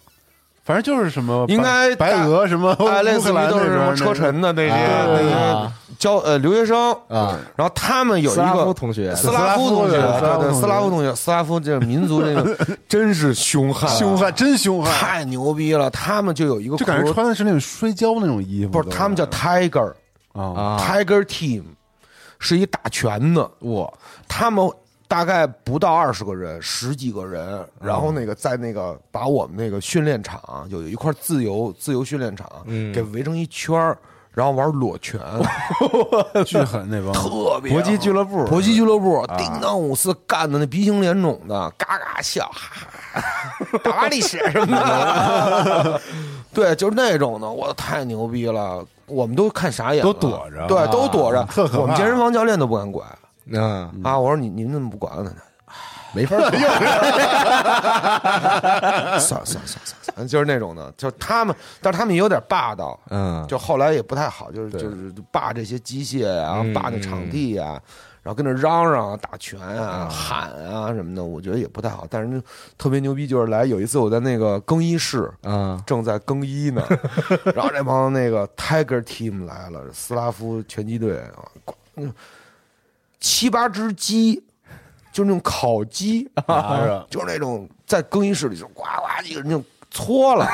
[0.64, 10.62] 反正就是什么，应该白俄什么哎，类似于都是什么车臣的那些啊那些教呃留学生啊，然后他们有一斯拉夫个同学，斯拉夫同学，斯拉夫对对，同学。
[10.62, 12.58] 斯拉夫同学，斯拉夫这个民族这个
[12.88, 15.90] 真是凶悍，凶悍，真凶悍，太牛逼了。
[15.90, 19.94] 他们就有一个就感觉穿的是那种摔跤那种衣服，不是他们叫 Tiger
[20.34, 21.64] 啊，啊，Tiger Team，
[22.40, 23.92] 是一打拳的，我
[24.28, 24.68] 他们
[25.12, 32.94] 大概不到二十个人，十几个人，然后那个在那个把我们那个训练场有一块自由自由训练场，嗯。
[32.94, 33.98] 给围成一圈儿
[34.32, 35.20] 然后玩裸拳，
[36.48, 46.02] 巨狠那帮，特别搏击俱乐部，搏击俱乐部，叮当五四干的那鼻青脸肿的，嘎嘎笑，哈哈哈打瓦历史什么的，
[46.54, 50.66] 对，就是那种的，我太牛逼了，我们都看傻眼了，都躲着。
[50.68, 51.46] 对，啊都躲着。
[51.78, 53.06] 我们健身房教练都不敢管
[53.46, 55.34] 嗯，啊，我说你你们怎么不管呢？
[56.14, 56.52] 没法 儿
[59.18, 67.82] 算了算了算了算了，就是那种的，就他们，但是他们也有点霸道，嗯，就后来也不太好，就是就是霸这些机械啊、嗯霸那场地啊、
[68.22, 72.06] 然后跟那嚷嚷啊、打拳啊、喊啊什么的，我觉得也不太好。
[72.10, 72.44] 但是
[72.78, 76.84] 特别牛逼，就是来有一次我在那个更衣室，啊正在更衣呢，
[77.56, 82.14] 然后这帮那个 Tiger Team 来了，斯拉夫拳击队啊，呱嗯
[83.22, 84.44] 七八只鸡，
[85.14, 90.46] 就那种烤鸡， 拿着就是那种在更衣室里就呱呱一个人就搓了，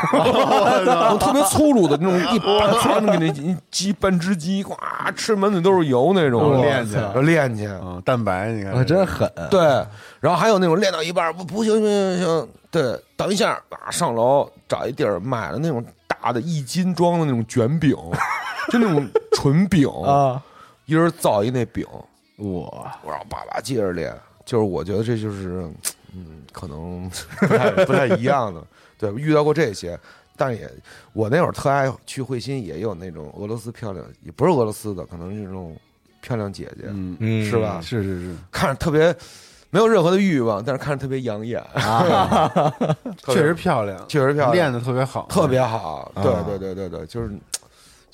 [1.19, 4.75] 特别粗鲁的那种一 扒那给那鸡半只鸡，呱
[5.15, 9.59] 吃满嘴都是油那种，练去练去，啊，蛋白，你看我真狠，对，
[10.19, 17.95] 然后还有那种练到一半不不行行行行，对，等一下啊，上楼找一地儿买了那种大的一斤装的那种卷饼，
[18.71, 20.41] 就那种纯饼啊，
[20.87, 21.85] 一人造一那饼，
[22.37, 24.15] 我我让爸爸接着练，
[24.45, 25.67] 就是我觉得这就是，
[26.15, 27.09] 嗯，可能
[27.39, 28.63] 不太不太一样的，
[28.97, 29.99] 对，遇到过这些，
[30.35, 30.69] 但是也
[31.13, 35.75] 我那会儿特爱去会心，也有那种俄罗斯漂亮，也不是俄罗斯的，可能是那种
[36.21, 37.79] 漂亮姐姐，嗯，嗯是吧？
[37.81, 39.13] 是是是，看着特别
[39.69, 41.61] 没有任何的欲望，但是看着特别养眼，
[43.21, 46.21] 特别确实漂亮，确实漂亮，练的特别好，特别好，啊。
[46.23, 47.31] 对对对对对，就是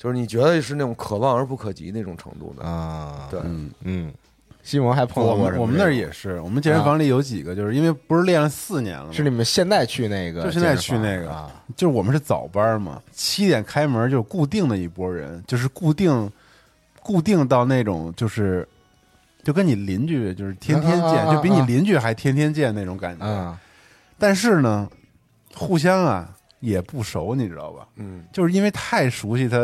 [0.04, 3.70] 就是你觉得是那种可望而不可及那种程度的，啊，对，嗯。
[3.84, 4.12] 嗯，
[4.62, 9.12] 西蒙还碰到过我们那儿也是，我们健身房里有几个，就是因为不是练了四年了吗？
[9.12, 16.30] 是你们现在去那个就现在去那个啊，就是我们是早班嘛，七点开门，就是固定的一波人，就是固定
[17.00, 18.68] 固定到那种就是
[19.42, 23.24] 就跟你邻居就是天天见，啊啊啊就比你邻居还天天见那种感觉。
[23.24, 23.58] 啊，
[24.18, 24.86] 但是呢，
[25.54, 26.33] 互相啊
[26.64, 27.86] 也不熟，你知道吧？
[27.96, 29.58] 嗯，就是因为太熟悉他，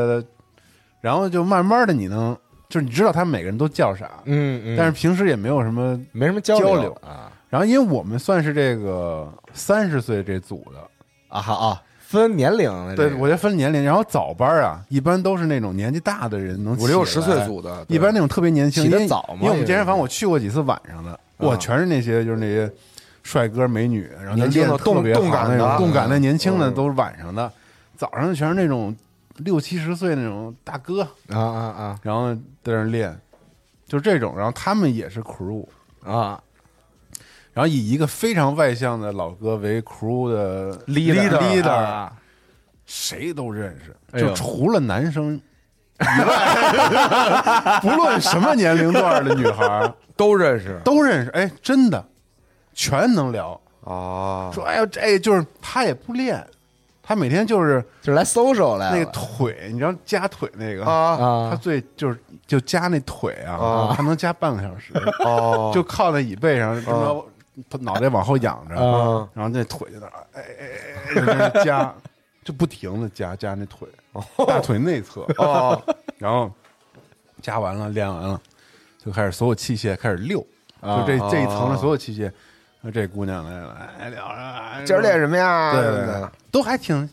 [1.01, 2.37] 然后就慢慢的你能
[2.69, 10.79] 就是你知道他每个人都叫啥，嗯嗯，但是平时也没有什么没什么交交流啊然后，因为我们算是这个三十岁这组的，
[11.29, 13.83] 啊好啊，分年龄对，个我觉得分年龄。
[13.83, 22.71] 然后早班啊，一般都是那种年纪大的人能五六十岁，组的，一般那种特别年轻，因为起得早嘛因为我们健身房我去过几次晚上的，我全是那些就是那些
[23.23, 27.53] 帅哥美女，然后年轻的练得特别动动感的动感的年轻的嗯都是晚上的，
[27.97, 28.95] 早上全是那种
[29.37, 33.19] 六七十岁那种大哥，啊啊然后在那练，
[33.87, 34.35] 就是这种。
[34.37, 35.67] 然后他们也是 crew，
[36.05, 36.41] 啊啊
[37.53, 42.13] 然后以一个非常外向的老哥为 crew 的 leader leader，啊
[42.87, 45.35] 谁都认识，哎就除了男生
[45.99, 51.31] 以外， 不论什么年龄段的女孩都认识，都认识。
[51.33, 52.03] 哎，真的，
[52.81, 53.61] 全能聊。
[53.85, 56.47] 啊，说哎呦，这就是他也不练，
[57.03, 58.97] 他每天就是就是来搜手来了。
[58.97, 60.85] 那个腿，你知道夹腿那个？
[60.85, 61.17] 啊。
[61.17, 64.93] 他啊最就是就夹那腿啊啊，他能夹半个小时，
[65.25, 67.27] 哦，就靠在椅背上，这么
[67.69, 69.29] 他脑袋往后仰着，啊。
[69.35, 71.95] 然后那腿就在那哎哎哎，夹，
[72.45, 73.87] 就不停的夹夹那腿，
[74.47, 75.81] 大腿内侧，哦，
[76.19, 76.51] 然后
[77.43, 78.41] 夹完了练完了，
[79.03, 80.39] 就开始所有器械开始溜，
[80.83, 82.31] 就这这一层的所有器械，
[82.81, 85.73] 那这姑娘来了，哎聊着，今儿练什么呀？
[85.75, 87.09] 对对对，都还挺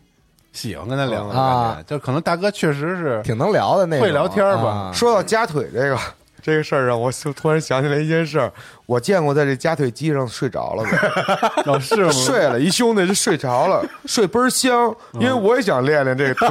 [0.53, 5.97] 喜欢跟他聊的啊感觉，就可能大哥确实是挺能聊的那种，会聊天吧啊说到夹腿这个
[6.41, 8.49] 这个事儿，让我就突然想起来一件事儿，
[8.85, 10.85] 我见过在这夹腿机上睡着了
[11.81, 12.11] 是吗？
[12.15, 16.47] 睡了一兄弟就睡着了，睡倍儿香，因为我也想练练这个腿，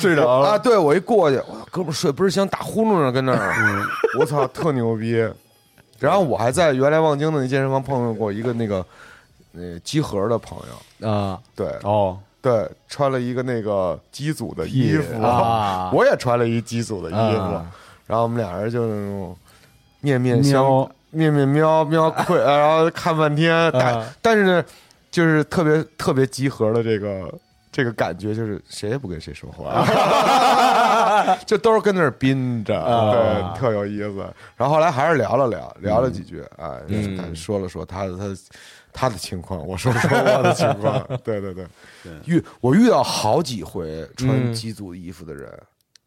[0.00, 0.58] 睡着了啊！
[0.58, 3.84] 对我一过去，哇，哥们儿睡倍儿香，打呼噜呢，跟那儿，
[4.18, 5.28] 我操，特牛逼。
[6.00, 8.84] 然后我还在原来望京的那健身房碰到过一个那个
[9.52, 10.58] 那集合的朋
[11.00, 11.38] 友，啊。
[11.54, 11.68] 对。
[11.82, 15.22] 哦，对，穿了一个那个机组的衣服。
[15.22, 15.90] 啊。
[15.94, 17.70] 我也穿了一机组的衣服，啊。
[18.06, 19.36] 然后我们俩人就那种
[20.00, 24.06] 面面相瞄面面瞄瞄窥， 然后看半天，但、啊。
[24.22, 24.64] 但是呢，
[25.10, 27.32] 就是特别特别集合的这个
[27.70, 29.84] 这个感觉，就是谁也不跟谁说话，
[31.46, 33.12] 就都是跟那儿憋着，啊。
[33.12, 34.16] 对，特有意思。
[34.56, 37.16] 然后后来还是聊了聊，聊了几句，哎，嗯。
[37.16, 38.24] 他说了说他的他
[38.92, 41.66] 他的情况，我说说我的情况， 对对对，
[42.26, 44.54] 遇我遇到好几回穿嗯。
[44.54, 45.50] 机组衣服的人。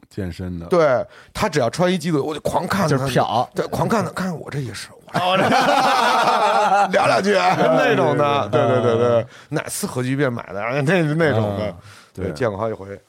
[0.10, 1.04] 健身的，对
[1.34, 3.48] 他只要穿一机组，我就狂看他，就是瞟。
[3.56, 5.42] 对，狂看他，看看我这也是，我这
[6.94, 7.34] 聊两句。
[7.34, 11.76] 那种的，对对对对，哪次核聚变买的，那那种的，
[12.14, 12.32] 对。
[12.34, 13.00] 见过好几回，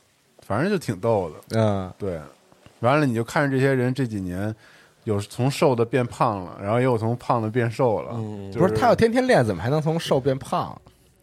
[0.46, 1.58] 反正就挺逗的。
[1.58, 2.20] 嗯对，
[2.80, 4.54] 完了你就看着这些人这几年，
[5.04, 8.12] 有从瘦的变胖了，然后也有从胖的变瘦了。
[8.52, 10.76] 就不是他要天天练，怎么还能从瘦变胖？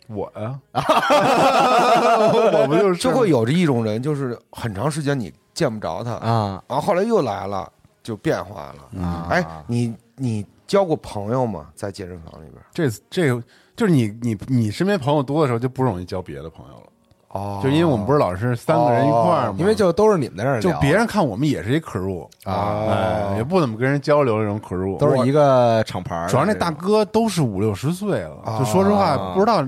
[0.07, 7.71] 我呀， 我不就是就会有着一种人，就是很长时间你见不着他，啊然后后来又来了，
[8.03, 9.01] 就变化了。
[9.01, 9.27] 啊！
[9.29, 11.69] 哎，你你交过朋友吗？
[11.75, 12.61] 在健身房里边？
[12.73, 13.41] 这这
[13.73, 16.83] 就是你你你身边朋友多的时候就不容易交别的朋友了，
[17.31, 17.59] 哦。
[17.63, 20.61] 就因为我们不是老是三个人一块儿嘛，因为就都是你们在这儿聊。
[20.61, 26.25] 就别人看我们也是一 crew 啊哎，也不怎么跟人交流这种 crew，都是一个厂牌儿。
[26.25, 29.65] 的，主要那大哥都是五六十岁了，啊就说实话不知道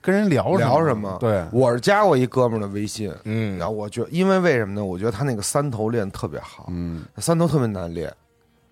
[0.00, 1.16] 跟人聊聊什么。
[1.18, 3.56] 对，我是加过一哥们儿的微信，嗯。
[3.58, 4.84] 然后我觉得，因为为什么呢？
[4.84, 8.12] 我觉得他那个三头练特别好，嗯，三头特别难练，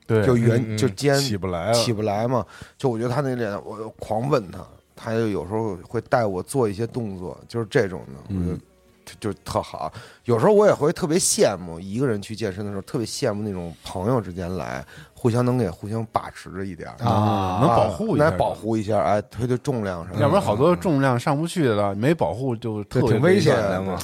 [0.06, 0.78] 对，就圆嗯嗯。
[0.78, 2.44] 就肩起不来了，起不来嘛。
[2.76, 4.58] 就我觉得他那练，我就狂问他，
[5.02, 8.60] 他就有时候会带我做一些动作，就是这种的，我嗯
[9.04, 9.92] 就就就特好。
[10.26, 20.22] 有时候我也会特别羡慕一个人去健身的时候，特别羡慕那种朋友之间来，互相能给互相把持着一点儿啊能保护一下来保护一下，哎，推推重量什么的。
[20.22, 23.98] 要不然好多重量上不去的，没保护就特别挺危险险的嘛。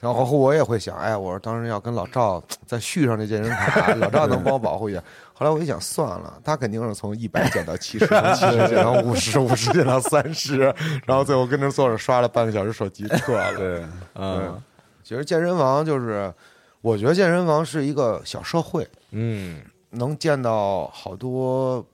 [0.00, 5.02] 然后我也会想，哎，我说当时要跟老赵再续上这健身卡， 老赵能帮我保护一下。
[5.36, 10.60] 后来我一想，算了，他肯定是从一百减到七十，从七十减到五十，五十减到三十，
[11.04, 13.56] 然后最后跟着坐着刷了半个小时手机撤了。
[13.56, 14.62] 对，嗯
[15.02, 16.32] 其实健身房就是，
[16.80, 19.60] 我觉得健身房是一个小社会，嗯
[19.90, 21.84] 能见到好多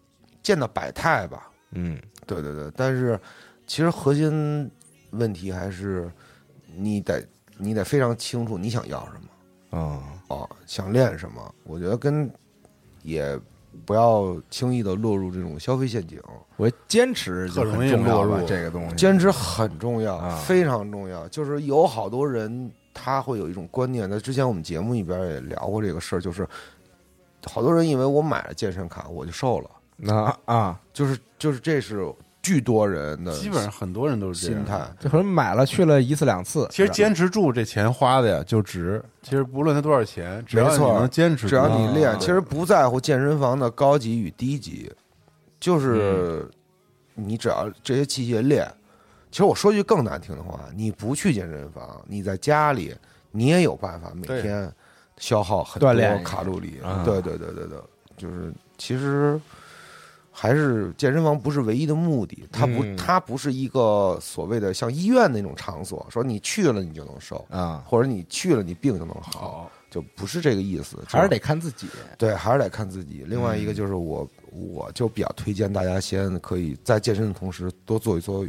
[0.43, 1.51] 见到百态吧。
[1.73, 3.19] 嗯对对对，但是
[3.67, 4.71] 其实核心
[5.13, 6.13] 问题还是
[6.77, 7.27] 你得
[7.57, 9.79] 你得非常清楚你想要什么。
[9.79, 11.55] 啊哦，想练什么？
[11.65, 12.31] 我觉得跟
[13.03, 13.39] 也
[13.87, 16.21] 不要轻易的落入这种消费陷阱，
[16.57, 18.97] 我坚持就很特容易重要吧落入这个东西。
[18.97, 21.27] 坚持很重要，啊非常重要。
[21.29, 26.47] 就是有好多人他会有一种观念，在之前我们节目里边也聊过这个事儿，就是
[27.47, 32.13] 好多人以为我买了健身卡我就瘦了，那啊，就是就是这是
[32.43, 34.91] 巨多人的基本上很多人都是这样心态。。
[34.99, 39.03] 这可能买了去了一次两次，其实坚持住这钱花的呀就值。
[39.23, 44.91] 其实不论它多少钱，只要你没错能坚持，只要你练，啊其实不在乎健身房的高级与低级，
[45.59, 46.49] 就是
[47.17, 48.67] 嗯你只要这些器械练。
[49.31, 52.95] 其实我说句更难听的话，你不去健身房，你在家里，
[53.31, 54.73] 你也有办法每天
[55.19, 57.03] 消耗很多卡路里啊。
[57.05, 57.79] 对对对对对，
[58.17, 59.41] 就是其实
[60.41, 71.87] 还是健身房不是唯一的目的，它不嗯它不是一个所谓的像医院那种场所，说你去了你就能瘦，啊，或者你去了你病就能好好，就不是这个意思，还是得看自己。
[72.17, 73.23] 对，还是得看自己。
[73.27, 78.43] 另外一个就是我，我就比较推荐大家先可以在健身的同时多做一做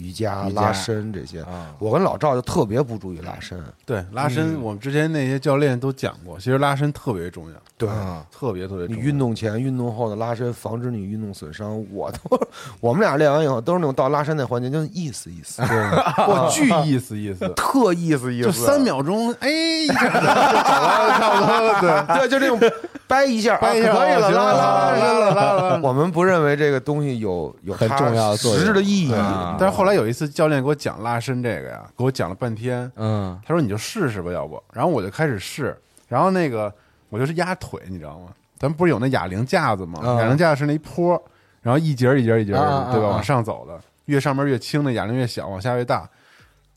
[0.00, 1.74] 瑜伽、拉伸这些啊。
[1.78, 7.88] 我跟老赵就特别不注意拉伸，对拉伸，我们之前那些教练都讲过，其实拉伸特别重要，对。
[7.88, 9.00] 嗯特别特别重要。
[9.02, 11.84] 你运动前、运动后的拉伸，防止你运动损伤。
[11.92, 12.40] 我都，
[12.80, 15.60] 我们俩练完以后都是那种到拉伸那环节，就意思意思，
[16.26, 22.16] 我巨意思意思，特意思意思，就三秒钟，哎，一下就走了，差不多了，对。
[22.20, 22.58] 对，就这种
[23.06, 29.12] 掰一下，掰一下啊可以了，拉拉拉了拉了我们不认为这个东西有有很重要的作用实质的意义。
[29.12, 35.76] 啊但是后来有一次教练给我讲拉伸这个呀，给我讲了半天，嗯他说你就试试吧，要不，然后我就开始试，
[36.08, 36.72] 然后那个
[37.08, 38.28] 我就是压腿，你知道吗？
[38.58, 40.00] 咱们不是有那哑铃架子吗？
[40.02, 41.20] 嗯哑铃架子是那一坡，
[41.62, 42.66] 然后一节儿一节儿一节对吧？
[42.66, 46.08] 啊往上走的，越上面越轻，那哑铃越小，往下越大。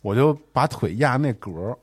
[0.02, 1.78] 我就把腿压那格儿，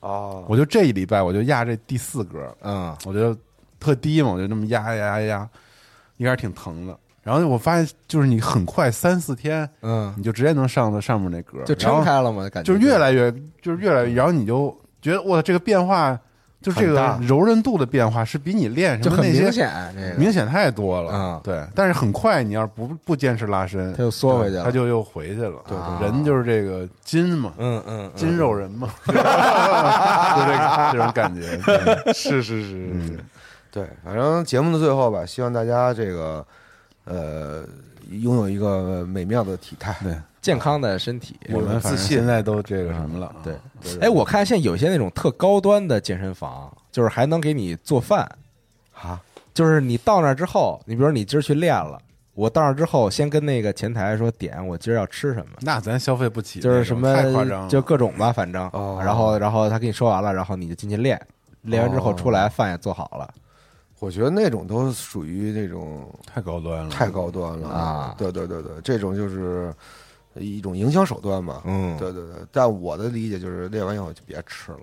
[0.00, 3.36] 哦，我就这一礼拜我就压这第四格儿，嗯我就
[3.78, 5.48] 特低嘛，我就那么压压压压，
[6.16, 6.98] 一开始挺疼的。
[7.26, 14.72] 然后我发现，就是你很快三四天，嗯，你就直接能上到上面那格，就撑开了嘛，感觉就是越来越，就是越来越，然后你就
[15.02, 16.16] 觉得哇，这个变化，
[16.62, 20.14] 就是这个柔韧度的变化是比你练什么那些明显，这个。
[20.14, 21.10] 明显太多了。
[21.12, 21.40] 嗯。
[21.42, 24.62] 对，但是很快，你要是不不坚持拉伸，它就缩回去了。
[24.62, 25.60] 他就又回去了。
[25.66, 31.56] 对啊人就是这个筋嘛，嗯嗯，筋肉人嘛， 就这个这种感觉。
[31.58, 33.06] 对是是是是。
[33.08, 33.18] 是，
[33.72, 36.46] 对，反正节目的最后吧，希望大家这个
[37.06, 37.64] 呃
[38.10, 39.96] 拥有一个美妙的体态。
[40.02, 43.36] 对，健康的身体，我们反正现在都这个什么了啊。
[43.42, 48.30] 对对，哎，我看现在有些那种特高端的健身房，就是还能给你做饭。
[48.94, 49.20] 啊，
[49.52, 51.98] 就是你到那儿之后，你比如你今儿去练了，
[52.32, 58.98] 我到那儿之后，先跟那个前台说点我今儿要吃什么，那咱消费不起，就是什么太夸张了，就各种吧，反正，哦。
[59.04, 61.20] 然后然后他跟你说完了，然后你就进去练，
[61.62, 63.34] 练完之后出来饭也做好了，
[63.98, 69.72] 我觉得那种都属于那种太高端了，太高端了啊对对对对，这种就是
[70.34, 71.62] 一种营销手段嘛。
[71.64, 74.78] 嗯对对对，但我的理解就是练完以后就别吃了。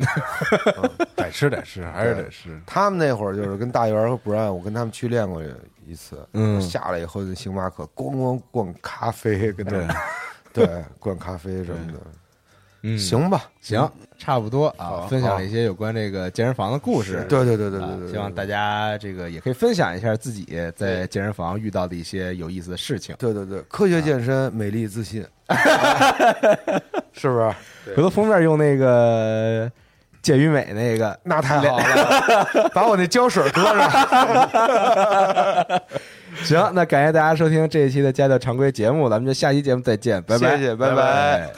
[1.16, 2.60] 得吃得吃，还是得吃。
[2.66, 5.42] 他们那会儿就是跟大元和 Brian，我跟他们去练过
[5.86, 9.88] 一次，嗯下来以后在星巴克咣咣灌咖啡，跟他们
[10.52, 12.00] 对灌 咖啡什么的。
[12.86, 23.16] 嗯，行吧，行，差不多啊，分享了一些有关这个健身房的故事，对对对对对希望大家这个也可以分享一下自己在健身房遇到的一些有意思的事情。
[23.18, 25.26] 对对对，科学健身，美丽自信，
[27.14, 27.54] 是不是？
[27.96, 29.72] 回头封面用那个
[30.22, 33.90] 健与美那个，那太好了， 把我那胶水搁上。
[36.44, 41.50] 行，那感谢大家收听这一期的家教常规节目，咱们就下期节目再见，拜拜，谢谢拜拜